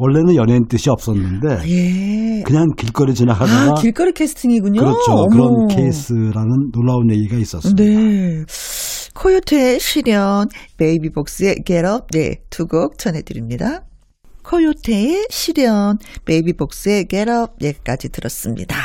원래는 0.00 0.36
연예인 0.36 0.66
뜻이 0.68 0.88
없었는데 0.90 1.68
예. 1.68 2.42
그냥 2.44 2.66
길거리 2.76 3.14
지나가다가 3.14 3.72
아, 3.72 3.74
길거리 3.80 4.12
캐스팅이군요. 4.12 4.80
그렇죠 4.80 5.12
어머. 5.12 5.26
그런 5.28 5.66
케이스라는 5.66 6.70
놀라운 6.72 7.10
얘기가 7.10 7.36
있었습니다. 7.36 7.82
네. 7.84 8.44
코요태의 9.14 9.80
실연, 9.80 10.46
베이비복스의 10.76 11.56
Get 11.66 11.84
Up, 11.86 12.06
네, 12.12 12.36
두 12.50 12.66
곡 12.66 12.98
전해드립니다. 12.98 13.80
코요태의 14.44 15.26
실현, 15.30 15.98
베이비복스의 16.24 17.06
Get 17.10 17.28
Up, 17.30 17.52
네까지 17.60 18.10
들었습니다. 18.10 18.76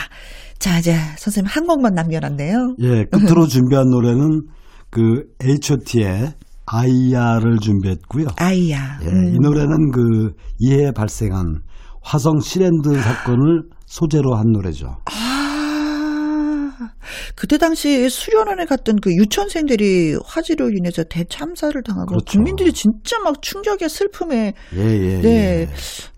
자, 0.58 0.80
이제 0.80 0.96
선생님 1.18 1.48
한 1.48 1.68
곡만 1.68 1.94
남겨놨네요. 1.94 2.76
예, 2.82 3.06
끝으로 3.12 3.46
준비한 3.46 3.90
노래는 3.90 4.48
그 4.90 5.26
H.O.T의 5.44 6.34
아이야를 6.74 7.60
준비했고요. 7.60 8.28
아이야. 8.38 9.00
예, 9.04 9.08
음. 9.08 9.36
이 9.36 9.40
노래는 9.40 9.92
그 9.92 10.32
이해에 10.60 10.92
발생한 10.92 11.62
화성 12.02 12.40
실엔드 12.40 13.00
사건을 13.00 13.64
소재로 13.86 14.34
한 14.36 14.52
노래죠. 14.52 14.98
아, 15.06 16.90
그때 17.36 17.58
당시 17.60 18.10
수련원에 18.10 18.66
갔던 18.66 18.98
그 19.02 19.12
유치원생들이 19.12 20.18
화재로 20.26 20.72
인해서 20.76 21.04
대참사를 21.04 21.82
당하고 21.84 22.08
그렇죠. 22.08 22.26
국민들이 22.26 22.74
진짜 22.74 23.20
막 23.20 23.42
충격의 23.42 23.88
슬픔에 23.90 24.54
예, 24.76 24.80
예, 24.80 25.22
네. 25.22 25.30
예. 25.30 25.70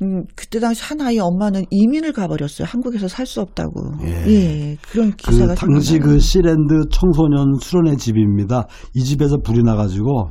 음, 0.01 0.23
그때 0.35 0.59
당시 0.59 0.83
한 0.83 1.01
아이 1.01 1.19
엄마는 1.19 1.65
이민을 1.69 2.13
가버렸어요. 2.13 2.67
한국에서 2.67 3.07
살 3.09 3.25
수 3.25 3.41
없다고. 3.41 3.73
예. 4.03 4.25
예. 4.27 4.77
그런 4.89 5.09
그 5.11 5.17
기사가 5.17 5.55
당시 5.55 5.93
생각나요. 5.93 6.13
그 6.13 6.19
실엔드 6.19 6.73
청소년 6.91 7.55
수련회 7.59 7.95
집입니다. 7.97 8.67
이 8.93 9.03
집에서 9.03 9.37
불이 9.37 9.63
나가지고 9.63 10.29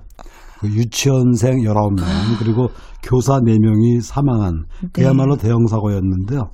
그 0.64 0.70
유치원생 0.72 1.58
19명 1.58 2.04
그리고 2.38 2.68
교사 3.02 3.38
4명이 3.40 4.00
사망한 4.00 4.64
네. 4.82 4.88
그야말로 4.92 5.36
대형 5.36 5.66
사고였는데요. 5.66 6.50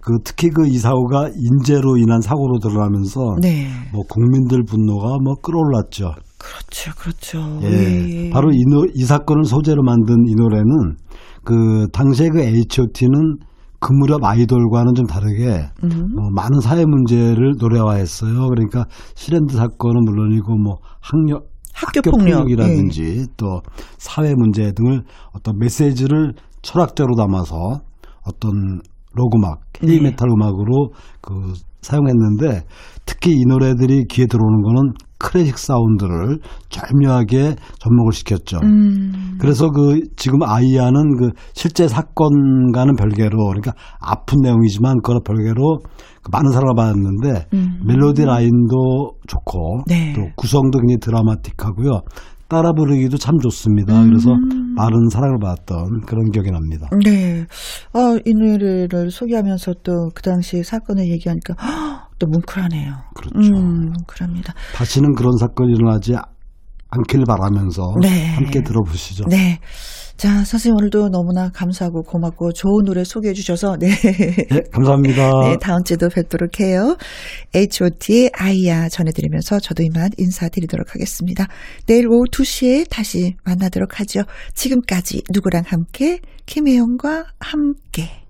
그 0.00 0.18
특히 0.24 0.48
그 0.48 0.64
이 0.66 0.78
사고가 0.78 1.28
인재로 1.34 1.96
인한 1.96 2.20
사고로 2.20 2.60
드러나면서 2.60 3.36
네. 3.42 3.66
뭐 3.92 4.04
국민들 4.08 4.62
분노가 4.62 5.18
뭐 5.22 5.34
끌어올랐죠. 5.42 6.12
그렇죠. 6.38 6.92
그렇죠. 6.96 7.58
예. 7.62 8.30
바로 8.30 8.50
이, 8.52 8.62
노, 8.70 8.86
이 8.94 9.02
사건을 9.02 9.44
소재로 9.44 9.82
만든 9.82 10.24
이 10.28 10.34
노래는 10.36 10.96
그 11.44 11.88
당시에 11.92 12.28
그 12.28 12.40
H.O.T는 12.40 13.38
그 13.80 13.92
무렵 13.92 14.24
아이돌과는 14.24 14.94
좀 14.94 15.06
다르게 15.06 15.68
음. 15.82 16.08
뭐 16.14 16.30
많은 16.30 16.60
사회 16.60 16.84
문제를 16.84 17.54
노래화했어요. 17.58 18.48
그러니까 18.48 18.84
씨랜드 19.14 19.56
사건은 19.56 20.04
물론이고 20.04 20.56
뭐 20.56 20.78
학력 21.00 21.48
학교 21.78 21.98
학교 21.98 22.10
폭력, 22.10 22.40
폭력이라든지 22.40 23.26
또 23.36 23.60
사회 23.98 24.34
문제 24.34 24.72
등을 24.72 25.02
어떤 25.32 25.58
메시지를 25.58 26.34
철학적으로 26.62 27.14
담아서 27.14 27.80
어떤 28.26 28.80
록 29.14 29.29
음악, 29.29 29.60
헤비메탈 29.82 30.28
음악으로 30.28 30.90
그 31.20 31.54
사용했는데 31.82 32.64
특히 33.06 33.32
이 33.32 33.44
노래들이 33.46 34.04
귀에 34.08 34.26
들어오는 34.26 34.62
거는 34.62 34.92
클래식 35.18 35.58
사운드를 35.58 36.38
절묘하게 36.68 37.56
접목을 37.80 38.12
시켰죠. 38.12 38.58
음. 38.62 39.36
그래서 39.40 39.70
그 39.70 40.00
지금 40.16 40.42
아이야는 40.42 41.16
그 41.16 41.30
실제 41.54 41.88
사건과는 41.88 42.94
별개로 42.96 43.36
그러니까 43.48 43.72
아픈 44.00 44.38
내용이지만 44.42 44.96
그거랑 45.02 45.22
별개로 45.24 45.78
그 46.22 46.30
많은 46.30 46.52
사랑을 46.52 46.74
받았는데 46.76 47.46
음. 47.52 47.80
멜로디 47.84 48.24
라인도 48.24 49.14
좋고 49.26 49.82
네. 49.88 50.12
또 50.14 50.22
구성도 50.36 50.78
굉장히 50.78 50.98
드라마틱하고요. 51.00 52.02
따라 52.48 52.72
부르기도 52.72 53.18
참 53.18 53.38
좋습니다. 53.38 54.00
음. 54.02 54.08
그래서 54.08 54.30
많은 54.76 55.08
사랑을 55.10 55.38
받았던 55.40 56.00
그런 56.06 56.30
기억이 56.30 56.50
납니다. 56.50 56.88
네. 57.04 57.44
아, 57.92 58.18
이 58.24 58.32
노래를 58.32 59.10
소개하면서 59.10 59.74
또 59.82 60.08
그 60.14 60.22
당시 60.22 60.62
사건을 60.62 61.08
얘기하니까 61.10 61.54
헉, 61.60 62.08
또 62.18 62.26
뭉클하네요. 62.26 62.92
그렇죠. 63.14 63.54
음, 63.54 63.92
뭉클합니다. 63.92 64.54
다시는 64.74 65.14
그런 65.14 65.36
사건이 65.36 65.72
일어나지 65.74 66.14
않길 66.90 67.24
바라면서 67.26 67.82
네. 68.00 68.26
함께 68.34 68.62
들어보시죠. 68.62 69.24
네. 69.28 69.58
자, 70.18 70.42
선생님 70.42 70.74
오늘도 70.78 71.10
너무나 71.10 71.48
감사하고 71.50 72.02
고맙고 72.02 72.50
좋은 72.50 72.84
노래 72.84 73.04
소개해 73.04 73.34
주셔서 73.34 73.76
네. 73.78 73.86
네, 73.88 74.62
감사합니다. 74.72 75.30
네, 75.46 75.56
다음 75.60 75.84
주도 75.84 76.08
뵙도록 76.08 76.58
해요. 76.58 76.96
H.O.T의 77.54 78.32
아이야 78.34 78.88
전해드리면서 78.88 79.60
저도 79.60 79.84
이만 79.84 80.10
인사드리도록 80.18 80.92
하겠습니다. 80.92 81.46
내일 81.86 82.08
오후 82.08 82.24
2시에 82.32 82.90
다시 82.90 83.36
만나도록 83.44 84.00
하죠. 84.00 84.22
지금까지 84.54 85.22
누구랑 85.32 85.62
함께, 85.64 86.18
김혜영과 86.46 87.26
함께. 87.38 88.27